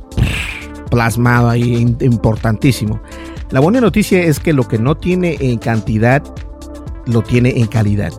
plasmado 0.90 1.48
ahí, 1.48 1.96
importantísimo. 2.00 3.00
La 3.50 3.60
buena 3.60 3.80
noticia 3.80 4.22
es 4.22 4.40
que 4.40 4.52
lo 4.52 4.66
que 4.66 4.78
no 4.78 4.96
tiene 4.96 5.36
en 5.40 5.58
cantidad, 5.58 6.22
lo 7.06 7.22
tiene 7.22 7.58
en 7.58 7.66
calidad. 7.66 8.12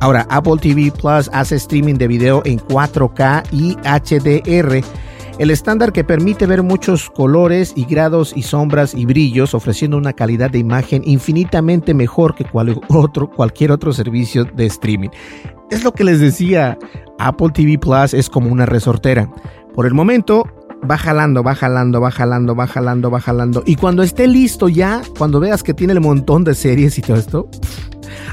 Ahora, 0.00 0.26
Apple 0.30 0.56
TV 0.60 0.92
Plus 0.92 1.30
hace 1.32 1.56
streaming 1.56 1.94
de 1.94 2.08
video 2.08 2.42
en 2.44 2.58
4K 2.58 3.44
y 3.52 3.76
HDR 3.82 4.84
el 5.38 5.50
estándar 5.50 5.92
que 5.92 6.02
permite 6.02 6.46
ver 6.46 6.62
muchos 6.62 7.10
colores 7.10 7.74
y 7.76 7.84
grados 7.84 8.32
y 8.34 8.42
sombras 8.42 8.94
y 8.94 9.04
brillos, 9.04 9.52
ofreciendo 9.52 9.98
una 9.98 10.14
calidad 10.14 10.50
de 10.50 10.58
imagen 10.58 11.02
infinitamente 11.04 11.92
mejor 11.92 12.34
que 12.34 12.46
otro, 12.88 13.30
cualquier 13.30 13.70
otro 13.70 13.92
servicio 13.92 14.44
de 14.44 14.64
streaming. 14.64 15.10
Es 15.70 15.84
lo 15.84 15.92
que 15.92 16.04
les 16.04 16.20
decía, 16.20 16.78
Apple 17.18 17.50
TV 17.52 17.78
Plus 17.78 18.14
es 18.14 18.30
como 18.30 18.50
una 18.50 18.64
resortera. 18.64 19.30
Por 19.74 19.86
el 19.86 19.92
momento, 19.92 20.44
va 20.86 20.98
jalando, 20.98 21.42
va 21.42 21.54
jalando, 21.54 22.00
va 22.00 22.10
jalando, 22.10 22.54
va 22.54 22.66
jalando, 22.66 23.10
va 23.10 23.20
jalando. 23.20 23.62
Y 23.66 23.76
cuando 23.76 24.02
esté 24.02 24.26
listo 24.26 24.68
ya, 24.68 25.02
cuando 25.18 25.40
veas 25.40 25.62
que 25.62 25.74
tiene 25.74 25.92
el 25.92 26.00
montón 26.00 26.44
de 26.44 26.54
series 26.54 26.98
y 26.98 27.02
todo 27.02 27.16
esto, 27.16 27.48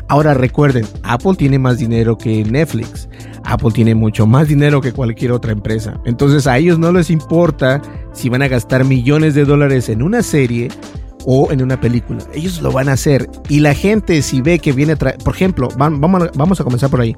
ahora 0.08 0.34
recuerden, 0.34 0.86
Apple 1.04 1.36
tiene 1.38 1.60
más 1.60 1.78
dinero 1.78 2.18
que 2.18 2.44
Netflix. 2.44 3.10
Apple 3.46 3.72
tiene 3.72 3.94
mucho 3.96 4.26
más 4.26 4.48
dinero 4.48 4.82
que 4.82 4.94
cualquier 4.94 5.32
otra 5.32 5.52
empresa. 5.52 6.00
Entonces 6.06 6.48
a 6.48 6.58
ellos 6.58 6.80
no 6.80 6.92
les 6.92 7.10
importa 7.10 7.82
si 8.14 8.30
van 8.30 8.42
a 8.42 8.48
gastar 8.48 8.86
millones 8.86 9.36
de 9.36 9.46
dólares 9.46 9.90
en 9.90 10.02
una 10.02 10.24
serie 10.24 10.70
o 11.26 11.52
en 11.52 11.62
una 11.62 11.80
película. 11.80 12.20
Ellos 12.34 12.62
lo 12.62 12.72
van 12.72 12.90
a 12.90 12.94
hacer. 12.94 13.30
Y 13.50 13.60
la 13.60 13.74
gente 13.74 14.22
si 14.22 14.42
ve 14.42 14.60
que 14.60 14.72
viene, 14.72 14.96
por 14.96 15.34
ejemplo, 15.34 15.70
vamos, 15.78 16.60
a 16.60 16.64
comenzar 16.64 16.90
por 16.90 17.02
ahí. 17.02 17.16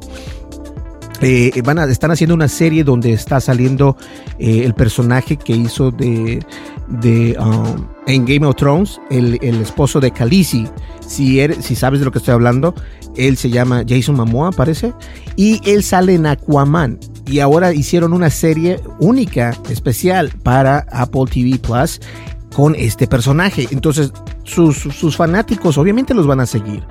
Eh, 1.21 1.61
van 1.63 1.79
a, 1.79 1.85
están 1.85 2.11
haciendo 2.11 2.33
una 2.33 2.47
serie 2.47 2.83
donde 2.83 3.13
está 3.13 3.39
saliendo 3.39 3.97
eh, 4.39 4.63
el 4.63 4.73
personaje 4.73 5.37
que 5.37 5.53
hizo 5.53 5.91
de, 5.91 6.45
de 6.87 7.37
um, 7.39 7.87
en 8.07 8.25
Game 8.25 8.45
of 8.45 8.55
Thrones, 8.55 8.99
el, 9.09 9.35
esposo 9.61 9.99
de 9.99 10.11
Khaleesi. 10.11 10.67
Si, 11.05 11.39
si 11.61 11.75
sabes 11.75 11.99
de 11.99 12.05
lo 12.05 12.11
que 12.11 12.19
estoy 12.19 12.33
hablando, 12.33 12.73
él 13.15 13.37
se 13.37 13.49
llama 13.49 13.83
Jason 13.87 14.15
Momoa, 14.15 14.51
parece, 14.51 14.93
y 15.35 15.61
él 15.69 15.83
sale 15.83 16.15
en 16.15 16.25
Aquaman. 16.25 16.99
Y 17.27 17.39
ahora 17.39 17.73
hicieron 17.73 18.13
una 18.13 18.29
serie 18.29 18.79
única, 18.99 19.57
especial 19.69 20.31
para 20.43 20.85
Apple 20.91 21.25
TV 21.31 21.57
Plus 21.57 21.99
con 22.55 22.75
este 22.75 23.07
personaje. 23.07 23.67
Entonces, 23.71 24.13
sus, 24.43 24.77
sus 24.77 25.17
fanáticos 25.17 25.77
obviamente 25.77 26.13
los 26.13 26.27
van 26.27 26.39
a 26.39 26.45
seguir. 26.45 26.83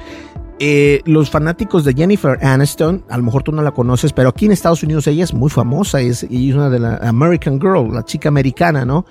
Eh, 0.60 1.00
los 1.04 1.30
fanáticos 1.30 1.84
de 1.84 1.94
Jennifer 1.94 2.38
Aniston, 2.40 3.04
a 3.08 3.16
lo 3.16 3.24
mejor 3.24 3.42
tú 3.42 3.50
no 3.50 3.62
la 3.62 3.72
conoces, 3.72 4.12
pero 4.12 4.28
aquí 4.28 4.46
en 4.46 4.52
Estados 4.52 4.82
Unidos 4.84 5.06
ella 5.08 5.24
es 5.24 5.34
muy 5.34 5.50
famosa, 5.50 6.00
es, 6.00 6.22
es 6.22 6.54
una 6.54 6.70
de 6.70 6.78
la 6.78 6.96
American 6.98 7.60
Girl, 7.60 7.92
la 7.92 8.04
chica 8.04 8.28
americana, 8.28 8.84
¿no? 8.84 9.04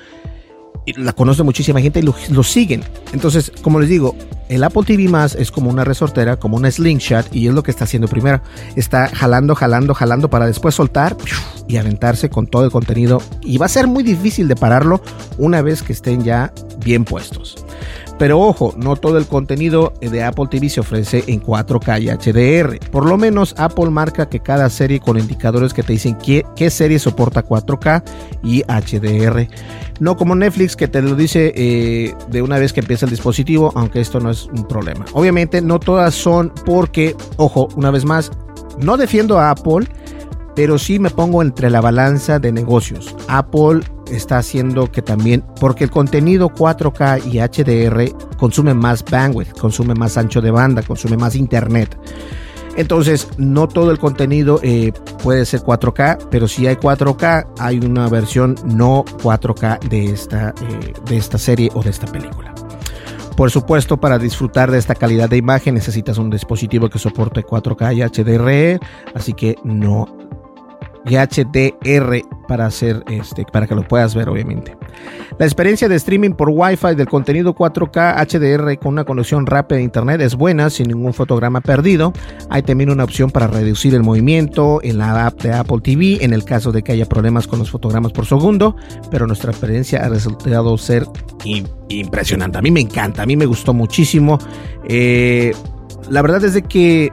Y 0.86 0.94
la 0.94 1.14
conoce 1.14 1.44
muchísima 1.44 1.82
gente 1.82 2.00
y 2.00 2.04
lo, 2.04 2.44
siguen. 2.44 2.84
Entonces, 3.14 3.52
como 3.62 3.80
les 3.80 3.90
digo, 3.90 4.16
el 4.50 4.64
Apple 4.64 4.84
TV 4.86 5.08
más 5.08 5.36
es 5.36 5.52
como 5.52 5.70
una 5.70 5.84
resortera, 5.84 6.38
como 6.38 6.58
una 6.58 6.72
slingshot, 6.72 7.34
y 7.34 7.48
es 7.48 7.54
lo 7.54 7.64
que 7.64 7.72
está 7.72 7.86
haciendo 7.86 8.08
primero. 8.08 8.42
Está 8.76 9.08
jalando, 9.08 9.56
jalando, 9.56 9.94
jalando 9.94 10.30
para 10.30 10.46
después 10.46 10.76
soltar 10.76 11.16
y 11.68 11.78
aventarse 11.78 12.30
con 12.30 12.48
todo 12.48 12.66
el 12.66 12.72
contenido. 12.72 13.22
Y 13.42 13.58
va 13.58 13.68
a 13.68 13.70
ser 13.70 13.88
muy 13.88 14.04
difícil 14.04 14.48
de 14.48 14.56
pararlo 14.56 15.02
una 15.38 15.62
vez 15.62 15.84
que 15.84 15.94
estén 15.94 16.24
ya 16.24 16.54
bien 16.84 17.06
puestos. 17.06 17.64
Pero 18.20 18.40
ojo, 18.40 18.74
no 18.78 18.96
todo 18.96 19.18
el 19.18 19.26
contenido 19.26 19.94
de 20.00 20.24
Apple 20.24 20.46
TV 20.50 20.70
se 20.70 20.80
ofrece 20.80 21.24
en 21.28 21.42
4K 21.42 22.02
y 22.02 22.10
HDR. 22.10 22.80
Por 22.92 23.08
lo 23.08 23.18
menos 23.18 23.56
Apple 23.58 23.90
marca 23.90 24.30
que 24.30 24.40
cada 24.40 24.70
serie 24.70 25.00
con 25.00 25.18
indicadores 25.18 25.74
que 25.74 25.84
te 25.84 25.94
dicen 25.94 26.18
qué, 26.18 26.44
serie 26.70 27.00
soporta 27.00 27.46
4K 27.46 28.04
y 28.44 28.64
HDR. 28.64 29.48
No 30.00 30.16
como 30.16 30.36
Netflix 30.36 30.76
que 30.76 30.88
te 30.88 31.02
lo 31.02 31.16
dice 31.16 31.54
eh, 31.56 32.14
de 32.30 32.42
una 32.42 32.60
vez 32.60 32.72
que 32.72 32.80
empieza 32.80 33.06
el 33.06 33.12
dispositivo, 33.12 33.72
aunque 33.76 34.00
esto 34.00 34.20
no 34.20 34.30
es 34.30 34.46
un 34.46 34.68
problema. 34.68 35.06
Obviamente 35.14 35.62
no 35.62 35.80
todas 35.80 36.14
son 36.14 36.54
porque, 36.66 37.16
ojo, 37.38 37.68
una 37.76 37.92
vez 37.92 38.06
más, 38.06 38.32
no 38.78 38.98
defiendo 38.98 39.40
a 39.40 39.52
Apple, 39.52 39.88
pero 40.56 40.78
sí 40.78 41.00
me 41.00 41.10
pongo 41.10 41.42
entre 41.42 41.70
la 41.70 41.82
balanza 41.82 42.40
de 42.40 42.52
negocios. 42.52 43.16
Apple 43.28 43.82
está 44.12 44.38
haciendo 44.38 44.92
que 44.92 45.02
también, 45.02 45.44
porque 45.60 45.86
el 45.86 45.90
contenido 45.90 46.50
4K 46.50 47.26
y 47.26 47.40
HDR 47.40 48.38
consume 48.38 48.74
más 48.74 49.04
bandwidth, 49.04 49.58
consume 49.58 49.94
más 49.96 50.18
ancho 50.18 50.42
de 50.42 50.52
banda, 50.52 50.84
consume 50.84 51.18
más 51.18 51.36
internet. 51.36 51.98
Entonces, 52.76 53.28
no 53.38 53.68
todo 53.68 53.92
el 53.92 54.00
contenido 54.00 54.60
eh, 54.64 54.94
puede 55.22 55.46
ser 55.46 55.62
4K, 55.62 56.28
pero 56.32 56.48
si 56.48 56.66
hay 56.66 56.76
4K, 56.76 57.48
hay 57.60 57.78
una 57.80 58.10
versión 58.10 58.56
no 58.66 59.06
4K 59.06 59.80
de 59.90 60.06
esta, 60.06 60.50
eh, 60.50 60.94
de 61.06 61.18
esta 61.18 61.38
serie 61.38 61.70
o 61.74 61.84
de 61.84 61.92
esta 61.92 62.08
película. 62.08 62.54
Por 63.38 63.52
supuesto, 63.52 63.98
para 63.98 64.20
disfrutar 64.20 64.72
de 64.72 64.78
esta 64.78 64.96
calidad 64.96 65.30
de 65.30 65.38
imagen 65.38 65.74
necesitas 65.74 66.18
un 66.18 66.30
dispositivo 66.30 66.90
que 66.90 67.00
soporte 67.00 67.44
4K 67.44 67.96
y 67.96 68.04
HDR, 68.04 68.80
así 69.16 69.34
que 69.34 69.56
no 69.64 70.08
HDR 71.06 72.22
para 72.48 72.66
hacer 72.66 73.04
este 73.10 73.46
para 73.52 73.68
que 73.68 73.76
lo 73.76 73.88
puedas 73.88 74.16
ver 74.16 74.30
obviamente. 74.30 74.78
La 75.40 75.46
experiencia 75.46 75.90
de 75.90 75.96
streaming 75.96 76.32
por 76.32 76.50
Wi-Fi 76.50 76.96
del 76.96 77.08
contenido 77.08 77.56
4K 77.56 78.16
HDR 78.28 78.78
con 78.78 78.94
una 78.94 79.04
conexión 79.04 79.46
rápida 79.46 79.78
de 79.78 79.84
internet 79.84 80.22
es 80.22 80.36
buena 80.36 80.70
sin 80.70 80.88
ningún 80.88 81.14
fotograma 81.14 81.62
perdido. 81.62 82.14
Hay 82.50 82.62
también 82.62 82.90
una 82.90 83.04
opción 83.04 83.32
para 83.32 83.48
reducir 83.48 83.96
el 83.96 84.04
movimiento 84.04 84.80
en 84.84 85.00
la 85.00 85.26
app 85.26 85.42
de 85.42 85.54
Apple 85.54 85.80
TV 85.82 86.24
en 86.24 86.34
el 86.34 86.46
caso 86.46 86.72
de 86.72 86.84
que 86.84 86.92
haya 86.92 87.06
problemas 87.06 87.48
con 87.48 87.60
los 87.60 87.72
fotogramas 87.72 88.12
por 88.12 88.26
segundo, 88.26 88.76
pero 89.10 89.26
nuestra 89.26 89.52
experiencia 89.52 90.06
ha 90.06 90.10
resultado 90.10 90.78
ser 90.78 91.06
impresionante. 91.90 92.58
A 92.58 92.62
mí 92.62 92.72
me 92.72 92.82
encanta, 92.82 93.24
a 93.24 93.26
mí 93.26 93.36
me 93.36 93.46
gustó 93.46 93.74
muchísimo. 93.74 94.38
Eh, 94.88 95.54
la 96.10 96.22
verdad 96.22 96.44
es 96.44 96.54
de 96.54 96.62
que 96.62 97.12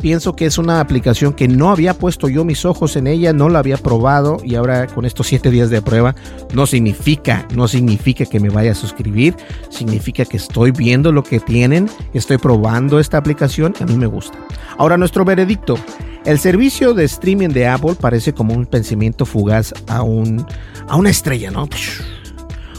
pienso 0.00 0.34
que 0.34 0.46
es 0.46 0.58
una 0.58 0.80
aplicación 0.80 1.32
que 1.32 1.48
no 1.48 1.70
había 1.70 1.94
puesto 1.94 2.28
yo 2.28 2.44
mis 2.44 2.64
ojos 2.64 2.96
en 2.96 3.06
ella, 3.06 3.32
no 3.32 3.48
la 3.48 3.58
había 3.58 3.76
probado 3.76 4.38
y 4.44 4.54
ahora 4.54 4.86
con 4.86 5.04
estos 5.04 5.26
siete 5.26 5.50
días 5.50 5.70
de 5.70 5.82
prueba 5.82 6.14
no 6.54 6.66
significa, 6.66 7.46
no 7.54 7.68
significa 7.68 8.24
que 8.24 8.40
me 8.40 8.48
vaya 8.48 8.72
a 8.72 8.74
suscribir, 8.74 9.36
significa 9.70 10.24
que 10.24 10.36
estoy 10.36 10.70
viendo 10.70 11.12
lo 11.12 11.22
que 11.22 11.40
tienen, 11.40 11.88
estoy 12.14 12.38
probando 12.38 12.98
esta 13.00 13.18
aplicación, 13.18 13.74
a 13.80 13.84
mí 13.84 13.96
me 13.96 14.06
gusta. 14.06 14.38
Ahora 14.76 14.96
nuestro 14.96 15.24
veredicto, 15.24 15.76
el 16.24 16.38
servicio 16.38 16.94
de 16.94 17.04
streaming 17.04 17.48
de 17.48 17.66
Apple 17.66 17.96
parece 18.00 18.32
como 18.32 18.54
un 18.54 18.66
pensamiento 18.66 19.26
fugaz 19.26 19.72
a, 19.86 20.02
un, 20.02 20.46
a 20.88 20.96
una 20.96 21.10
estrella, 21.10 21.50
¿no? 21.50 21.68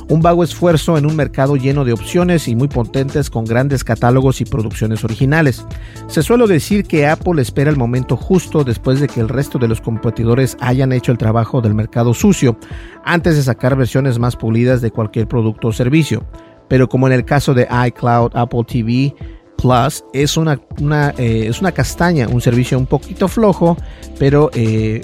Un 0.10 0.22
vago 0.22 0.44
esfuerzo 0.44 0.98
en 0.98 1.06
un 1.06 1.16
mercado 1.16 1.56
lleno 1.56 1.86
de 1.86 1.94
opciones 1.94 2.48
y 2.48 2.56
muy 2.56 2.68
potentes 2.68 3.30
con 3.30 3.46
grandes 3.46 3.84
catálogos 3.84 4.42
y 4.42 4.46
producciones 4.46 5.04
originales. 5.04 5.66
Se 6.08 6.24
suele 6.24 6.48
decir 6.48 6.84
que 6.84 7.08
Apple 7.08 7.42
espera 7.42 7.70
el 7.70 7.78
momento 7.78 8.18
justo 8.18 8.64
después 8.64 9.00
de 9.00 9.08
que 9.08 9.20
el 9.20 9.30
resto 9.30 9.60
de 9.60 9.68
los 9.68 9.82
competidores 9.82 10.58
hayan 10.60 10.92
hecho 10.92 11.12
el 11.12 11.20
trabajo 11.20 11.62
del 11.62 11.76
mercado 11.76 12.14
sucio, 12.14 12.58
antes 13.06 13.36
de 13.36 13.44
sacar 13.44 13.76
versiones 13.76 14.18
más 14.18 14.36
pulidas 14.36 14.82
de 14.82 14.92
cualquier 14.92 15.28
producto 15.28 15.70
o 15.70 15.74
servicio. 15.74 16.26
Pero 16.68 16.90
como 16.90 17.08
en 17.08 17.14
el 17.14 17.26
caso 17.26 17.54
de 17.54 17.68
iCloud, 17.88 18.32
Apple 18.34 18.64
TV, 18.68 19.16
Plus 19.58 20.04
es 20.14 20.38
una, 20.38 20.60
eh, 21.18 21.48
es 21.48 21.60
una 21.62 21.72
castaña, 21.72 22.28
un 22.28 22.42
servicio 22.42 22.78
un 22.78 22.86
poquito 22.86 23.28
flojo, 23.28 23.78
pero 24.18 24.50
eh, 24.54 25.02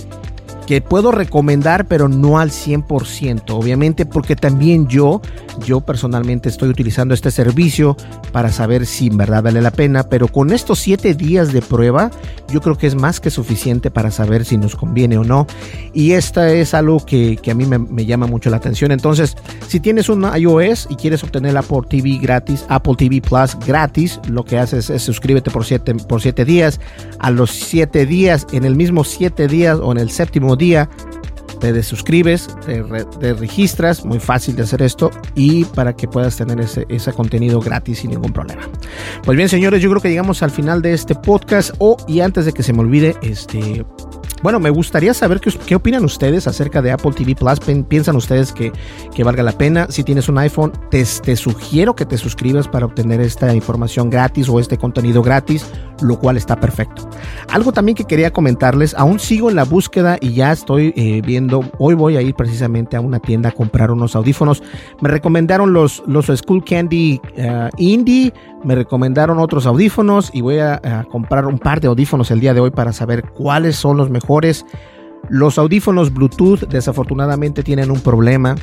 que 0.66 0.82
puedo 0.82 1.12
recomendar, 1.12 1.86
pero 1.86 2.08
no 2.08 2.40
al 2.40 2.52
100%, 2.52 3.44
obviamente 3.50 4.06
porque 4.06 4.36
también 4.36 4.88
yo, 4.88 5.22
yo 5.66 5.82
personalmente 5.82 6.50
estoy 6.50 6.70
utilizando 6.70 7.14
este 7.14 7.32
servicio 7.32 7.96
para 8.32 8.52
saber 8.52 8.86
si 8.86 9.08
en 9.08 9.18
verdad 9.18 9.44
vale 9.44 9.62
la 9.62 9.72
pena, 9.72 10.04
pero 10.04 10.28
con 10.28 10.52
estos 10.52 10.80
7 10.80 11.14
días 11.14 11.54
de 11.54 11.62
prueba, 11.62 12.12
yo 12.50 12.62
creo 12.62 12.78
que 12.78 12.88
es 12.88 12.96
más 12.96 13.20
que 13.20 13.30
suficiente 13.30 13.92
para 13.92 14.12
saber 14.12 14.46
si 14.46 14.58
nos 14.58 14.76
conviene 14.76 15.18
o 15.18 15.24
no. 15.24 15.48
Y 15.94 16.14
esta 16.14 16.52
es 16.52 16.74
algo 16.74 17.06
que, 17.06 17.40
a 17.50 17.54
mí 17.54 17.66
me, 17.66 18.06
llama 18.06 18.28
mucho 18.28 18.50
la 18.50 18.58
atención. 18.58 18.92
Entonces, 18.92 19.36
si 19.68 19.80
tienes 19.80 20.10
un 20.10 20.26
iOS 20.36 20.88
y 20.90 20.96
quieres 20.96 21.24
obtener 21.24 21.58
Apple 21.58 21.82
TV 21.90 22.18
gratis, 22.22 22.66
Apple 22.68 22.96
TV 22.98 23.22
Plus 23.22 23.58
gratis, 23.66 24.20
lo 24.28 24.44
que 24.44 24.58
haces 24.58 24.90
es 24.90 25.02
suscríbete 25.02 25.52
por 25.52 25.66
7 25.66 25.96
por 26.08 26.22
siete 26.22 26.46
días. 26.46 26.80
A 27.20 27.32
los 27.32 27.52
7 27.52 28.06
días, 28.06 28.46
en 28.52 28.66
el 28.66 28.76
mismo 28.76 29.04
7 29.04 29.48
días 29.48 29.80
o 29.82 29.92
en 29.92 29.98
el 29.98 30.10
séptimo 30.10 30.55
día 30.56 30.90
te 31.60 31.74
desuscribes, 31.74 32.50
te, 32.66 33.34
registras, 33.34 34.06
muy 34.06 34.20
fácil 34.20 34.56
de 34.56 34.64
hacer 34.64 34.82
esto 34.82 35.10
y 35.36 35.66
para 35.66 35.96
que 35.96 36.08
puedas 36.08 36.36
tener 36.36 36.60
ese, 36.60 36.86
ese, 36.90 37.14
contenido 37.14 37.60
gratis 37.60 38.00
sin 38.00 38.12
ningún 38.12 38.34
problema. 38.34 38.64
Pues 39.24 39.38
bien, 39.38 39.50
señores, 39.50 39.82
yo 39.82 39.90
creo 39.90 40.02
que 40.02 40.10
llegamos 40.10 40.44
al 40.44 40.52
final 40.52 40.82
de 40.82 40.94
este 40.94 41.16
podcast. 41.16 41.72
Oh, 41.80 41.98
y 42.08 42.20
antes 42.20 42.46
de 42.46 42.52
que 42.52 42.62
se 42.62 42.74
me 42.74 42.82
olvide, 42.82 43.16
este, 43.22 43.86
bueno, 44.42 44.60
me 44.60 44.70
gustaría 44.70 45.14
saber 45.14 45.40
qué, 45.40 45.52
qué, 45.66 45.76
opinan 45.76 46.06
ustedes 46.06 46.48
acerca 46.48 46.82
de 46.82 46.92
Apple 46.92 47.14
TV 47.14 47.36
Plus. 47.36 47.60
¿Piensan 47.88 48.16
ustedes 48.16 48.52
que, 48.52 48.72
que 49.14 49.24
valga 49.24 49.44
la 49.44 49.54
pena? 49.54 49.88
Si 49.90 50.04
tienes 50.04 50.30
un 50.30 50.38
iPhone, 50.38 50.72
te, 50.92 51.04
te, 51.24 51.36
sugiero 51.36 51.96
que 51.96 52.06
te 52.06 52.18
suscribas 52.18 52.68
para 52.68 52.86
obtener 52.86 53.22
esta 53.22 53.54
información 53.56 54.10
gratis 54.10 54.50
o 54.50 54.60
este 54.60 54.78
contenido 54.78 55.24
gratis, 55.24 55.66
lo 56.02 56.20
cual 56.20 56.38
está 56.38 56.60
perfecto. 56.60 57.10
Algo 57.50 57.72
también 57.72 57.96
que 57.96 58.06
quería 58.06 58.32
comentarles, 58.32 58.94
aún 58.96 59.20
sigo 59.20 59.50
en 59.50 59.56
la 59.56 59.64
búsqueda 59.64 60.18
y 60.22 60.34
ya 60.34 60.52
estoy 60.52 60.94
eh, 60.96 61.22
viendo, 61.26 61.64
hoy 61.80 61.96
voy 61.96 62.18
a 62.18 62.22
ir 62.22 62.36
precisamente 62.36 62.98
a 62.98 63.02
una 63.02 63.20
tienda 63.20 63.50
a 63.50 63.52
comprar 63.52 63.92
unos 63.92 64.16
audífonos. 64.16 64.62
Me 65.02 65.10
recomendaron 65.10 65.74
los, 65.74 66.04
los 66.06 66.28
School 66.28 66.64
Candy 66.64 67.20
uh, 67.38 67.70
Indie 67.78 68.34
me 68.66 68.76
recomendaron 68.76 69.40
otros 69.40 69.66
audífonos 69.66 70.32
y 70.34 70.42
voy 70.42 70.60
a, 70.60 71.06
comprar 71.10 71.46
un 71.46 71.60
par 71.60 71.80
de 71.80 71.88
audífonos 71.88 72.32
el 72.32 72.40
día 72.40 72.54
de 72.54 72.60
hoy 72.60 72.72
para 72.72 72.92
saber 72.92 73.24
cuáles 73.30 73.76
son 73.76 73.98
los 73.98 74.10
mejores. 74.10 74.66
Los 75.30 75.58
audífonos 75.58 76.14
Bluetooth 76.14 76.68
desafortunadamente 76.68 77.64
tienen 77.64 77.92
un 77.92 78.00
problema. 78.02 78.56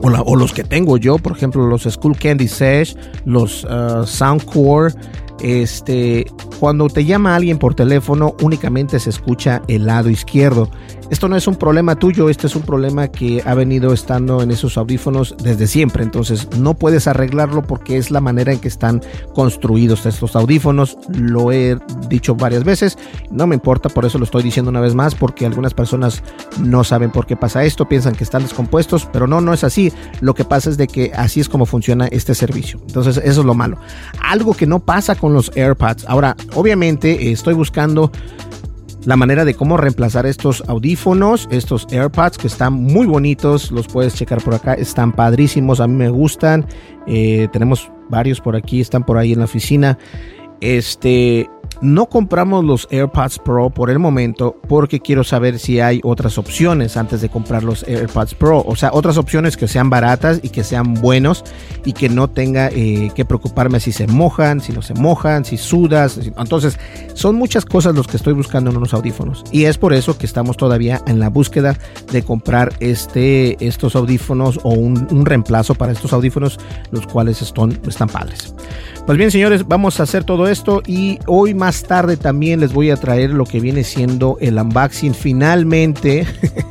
O, 0.00 0.36
los 0.36 0.52
que 0.52 0.64
tengo 0.64 0.96
yo, 0.96 1.16
por 1.18 1.32
ejemplo, 1.32 1.66
los 1.66 1.82
School 1.82 2.16
Candy 2.16 2.48
Sesh, 2.48 2.96
los 3.24 3.64
uh, 3.64 4.04
Soundcore. 4.04 4.92
Este, 5.40 6.26
cuando 6.58 6.88
te 6.88 7.04
llama 7.04 7.36
alguien 7.36 7.58
por 7.58 7.74
teléfono, 7.74 8.34
únicamente 8.42 8.98
se 8.98 9.10
escucha 9.10 9.62
el 9.68 9.86
lado 9.86 10.10
izquierdo. 10.10 10.70
Esto 11.12 11.28
no 11.28 11.36
es 11.36 11.46
un 11.46 11.56
problema 11.56 11.94
tuyo, 11.96 12.30
este 12.30 12.46
es 12.46 12.56
un 12.56 12.62
problema 12.62 13.08
que 13.08 13.42
ha 13.44 13.52
venido 13.52 13.92
estando 13.92 14.40
en 14.40 14.50
esos 14.50 14.78
audífonos 14.78 15.36
desde 15.42 15.66
siempre. 15.66 16.02
Entonces, 16.02 16.48
no 16.56 16.72
puedes 16.72 17.06
arreglarlo 17.06 17.62
porque 17.64 17.98
es 17.98 18.10
la 18.10 18.22
manera 18.22 18.50
en 18.50 18.60
que 18.60 18.68
están 18.68 19.02
construidos 19.34 20.06
estos 20.06 20.34
audífonos. 20.36 20.96
Lo 21.14 21.52
he 21.52 21.76
dicho 22.08 22.34
varias 22.34 22.64
veces, 22.64 22.96
no 23.30 23.46
me 23.46 23.54
importa, 23.54 23.90
por 23.90 24.06
eso 24.06 24.16
lo 24.16 24.24
estoy 24.24 24.42
diciendo 24.42 24.70
una 24.70 24.80
vez 24.80 24.94
más, 24.94 25.14
porque 25.14 25.44
algunas 25.44 25.74
personas 25.74 26.22
no 26.58 26.82
saben 26.82 27.10
por 27.10 27.26
qué 27.26 27.36
pasa 27.36 27.62
esto, 27.62 27.86
piensan 27.86 28.14
que 28.14 28.24
están 28.24 28.40
descompuestos, 28.40 29.06
pero 29.12 29.26
no, 29.26 29.42
no 29.42 29.52
es 29.52 29.64
así. 29.64 29.92
Lo 30.22 30.32
que 30.32 30.46
pasa 30.46 30.70
es 30.70 30.78
de 30.78 30.86
que 30.86 31.12
así 31.14 31.40
es 31.40 31.50
como 31.50 31.66
funciona 31.66 32.06
este 32.06 32.34
servicio. 32.34 32.80
Entonces, 32.86 33.18
eso 33.18 33.40
es 33.42 33.46
lo 33.46 33.52
malo. 33.52 33.76
Algo 34.18 34.54
que 34.54 34.66
no 34.66 34.78
pasa 34.78 35.14
con 35.14 35.34
los 35.34 35.54
AirPods. 35.54 36.06
Ahora, 36.08 36.38
obviamente, 36.54 37.28
eh, 37.28 37.32
estoy 37.32 37.52
buscando 37.52 38.10
la 39.04 39.16
manera 39.16 39.44
de 39.44 39.54
cómo 39.54 39.76
reemplazar 39.76 40.26
estos 40.26 40.62
audífonos, 40.68 41.48
estos 41.50 41.86
AirPods 41.90 42.38
que 42.38 42.46
están 42.46 42.72
muy 42.72 43.06
bonitos, 43.06 43.70
los 43.70 43.86
puedes 43.88 44.14
checar 44.14 44.42
por 44.42 44.54
acá, 44.54 44.74
están 44.74 45.12
padrísimos, 45.12 45.80
a 45.80 45.88
mí 45.88 45.94
me 45.94 46.08
gustan, 46.08 46.66
eh, 47.06 47.48
tenemos 47.52 47.90
varios 48.08 48.40
por 48.40 48.56
aquí, 48.56 48.80
están 48.80 49.04
por 49.04 49.18
ahí 49.18 49.32
en 49.32 49.40
la 49.40 49.46
oficina. 49.46 49.98
Este, 50.60 51.48
no 51.82 52.06
compramos 52.06 52.64
los 52.64 52.86
AirPods 52.90 53.40
Pro 53.40 53.68
por 53.68 53.90
el 53.90 53.98
momento 53.98 54.56
porque 54.68 55.00
quiero 55.00 55.24
saber 55.24 55.58
si 55.58 55.80
hay 55.80 56.00
otras 56.04 56.38
opciones 56.38 56.96
antes 56.96 57.20
de 57.20 57.28
comprar 57.28 57.64
los 57.64 57.82
AirPods 57.82 58.34
Pro. 58.34 58.62
O 58.64 58.76
sea, 58.76 58.90
otras 58.92 59.18
opciones 59.18 59.56
que 59.56 59.66
sean 59.66 59.90
baratas 59.90 60.40
y 60.42 60.50
que 60.50 60.62
sean 60.62 60.94
buenos 60.94 61.44
y 61.84 61.92
que 61.92 62.08
no 62.08 62.30
tenga 62.30 62.68
eh, 62.68 63.10
que 63.14 63.24
preocuparme 63.24 63.80
si 63.80 63.90
se 63.90 64.06
mojan, 64.06 64.60
si 64.60 64.72
no 64.72 64.80
se 64.80 64.94
mojan, 64.94 65.44
si 65.44 65.56
sudas. 65.56 66.18
Entonces, 66.38 66.78
son 67.14 67.34
muchas 67.34 67.64
cosas 67.64 67.94
los 67.94 68.06
que 68.06 68.16
estoy 68.16 68.32
buscando 68.32 68.70
en 68.70 68.76
unos 68.76 68.94
audífonos. 68.94 69.44
Y 69.50 69.64
es 69.64 69.76
por 69.76 69.92
eso 69.92 70.16
que 70.16 70.26
estamos 70.26 70.56
todavía 70.56 71.02
en 71.06 71.18
la 71.18 71.28
búsqueda 71.28 71.76
de 72.12 72.22
comprar 72.22 72.72
este, 72.78 73.56
estos 73.64 73.96
audífonos 73.96 74.60
o 74.62 74.70
un, 74.70 75.08
un 75.10 75.26
reemplazo 75.26 75.74
para 75.74 75.92
estos 75.92 76.12
audífonos, 76.12 76.60
los 76.92 77.06
cuales 77.08 77.42
están, 77.42 77.78
están 77.88 78.08
padres. 78.08 78.54
Pues 79.04 79.18
bien, 79.18 79.32
señores, 79.32 79.66
vamos 79.66 79.98
a 79.98 80.04
hacer 80.04 80.22
todo 80.22 80.46
esto 80.46 80.80
y 80.86 81.18
hoy 81.26 81.54
más 81.54 81.71
tarde 81.80 82.16
también 82.16 82.60
les 82.60 82.72
voy 82.72 82.90
a 82.90 82.96
traer 82.96 83.30
lo 83.30 83.44
que 83.46 83.60
viene 83.60 83.84
siendo 83.84 84.36
el 84.40 84.58
unboxing 84.58 85.14
finalmente, 85.14 86.26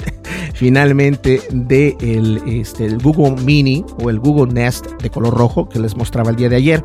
finalmente 0.54 1.42
de 1.52 1.96
el, 2.02 2.42
este, 2.46 2.86
el 2.86 3.00
Google 3.00 3.42
Mini 3.42 3.84
o 4.04 4.10
el 4.10 4.20
Google 4.20 4.54
Nest 4.54 4.86
de 5.02 5.10
color 5.10 5.34
rojo 5.34 5.68
que 5.68 5.80
les 5.80 5.96
mostraba 5.96 6.30
el 6.30 6.36
día 6.36 6.50
de 6.50 6.58
ayer. 6.58 6.84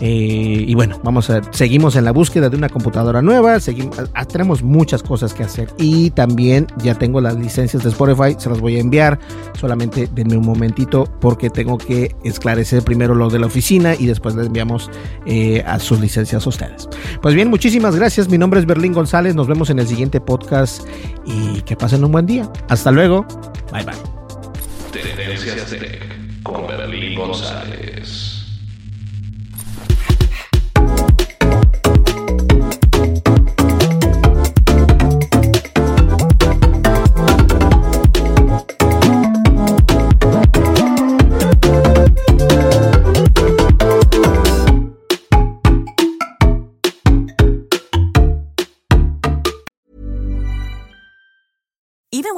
Eh, 0.00 0.64
y 0.66 0.74
bueno, 0.74 1.00
vamos 1.02 1.30
a 1.30 1.40
seguimos 1.52 1.96
en 1.96 2.04
la 2.04 2.12
búsqueda 2.12 2.50
de 2.50 2.56
una 2.56 2.68
computadora 2.68 3.22
nueva, 3.22 3.60
seguimos, 3.60 3.96
ah, 4.12 4.24
tenemos 4.26 4.62
muchas 4.62 5.02
cosas 5.02 5.32
que 5.32 5.42
hacer 5.42 5.70
y 5.78 6.10
también 6.10 6.66
ya 6.82 6.94
tengo 6.94 7.20
las 7.20 7.36
licencias 7.36 7.82
de 7.82 7.88
Spotify, 7.90 8.36
se 8.38 8.50
las 8.50 8.60
voy 8.60 8.76
a 8.76 8.80
enviar, 8.80 9.18
solamente 9.58 10.08
denme 10.12 10.36
un 10.36 10.44
momentito 10.44 11.04
porque 11.20 11.48
tengo 11.48 11.78
que 11.78 12.14
esclarecer 12.24 12.82
primero 12.82 13.14
lo 13.14 13.30
de 13.30 13.38
la 13.38 13.46
oficina 13.46 13.94
y 13.94 14.06
después 14.06 14.34
les 14.34 14.46
enviamos 14.46 14.90
eh, 15.24 15.62
a 15.66 15.78
sus 15.78 15.98
licencias 16.00 16.44
a 16.44 16.48
ustedes. 16.48 16.88
Pues 17.22 17.34
bien, 17.34 17.48
muchísimas 17.48 17.96
gracias, 17.96 18.28
mi 18.28 18.36
nombre 18.36 18.60
es 18.60 18.66
Berlín 18.66 18.92
González, 18.92 19.34
nos 19.34 19.46
vemos 19.46 19.70
en 19.70 19.78
el 19.78 19.86
siguiente 19.86 20.20
podcast 20.20 20.86
y 21.24 21.62
que 21.62 21.74
pasen 21.74 22.04
un 22.04 22.12
buen 22.12 22.26
día. 22.26 22.50
Hasta 22.68 22.90
luego, 22.90 23.26
bye 23.72 23.84
bye. 23.84 23.94
Tendencias 24.92 25.70
Tech 25.70 26.42
con 26.42 26.66
Berlín 26.66 27.18
González. 27.18 28.35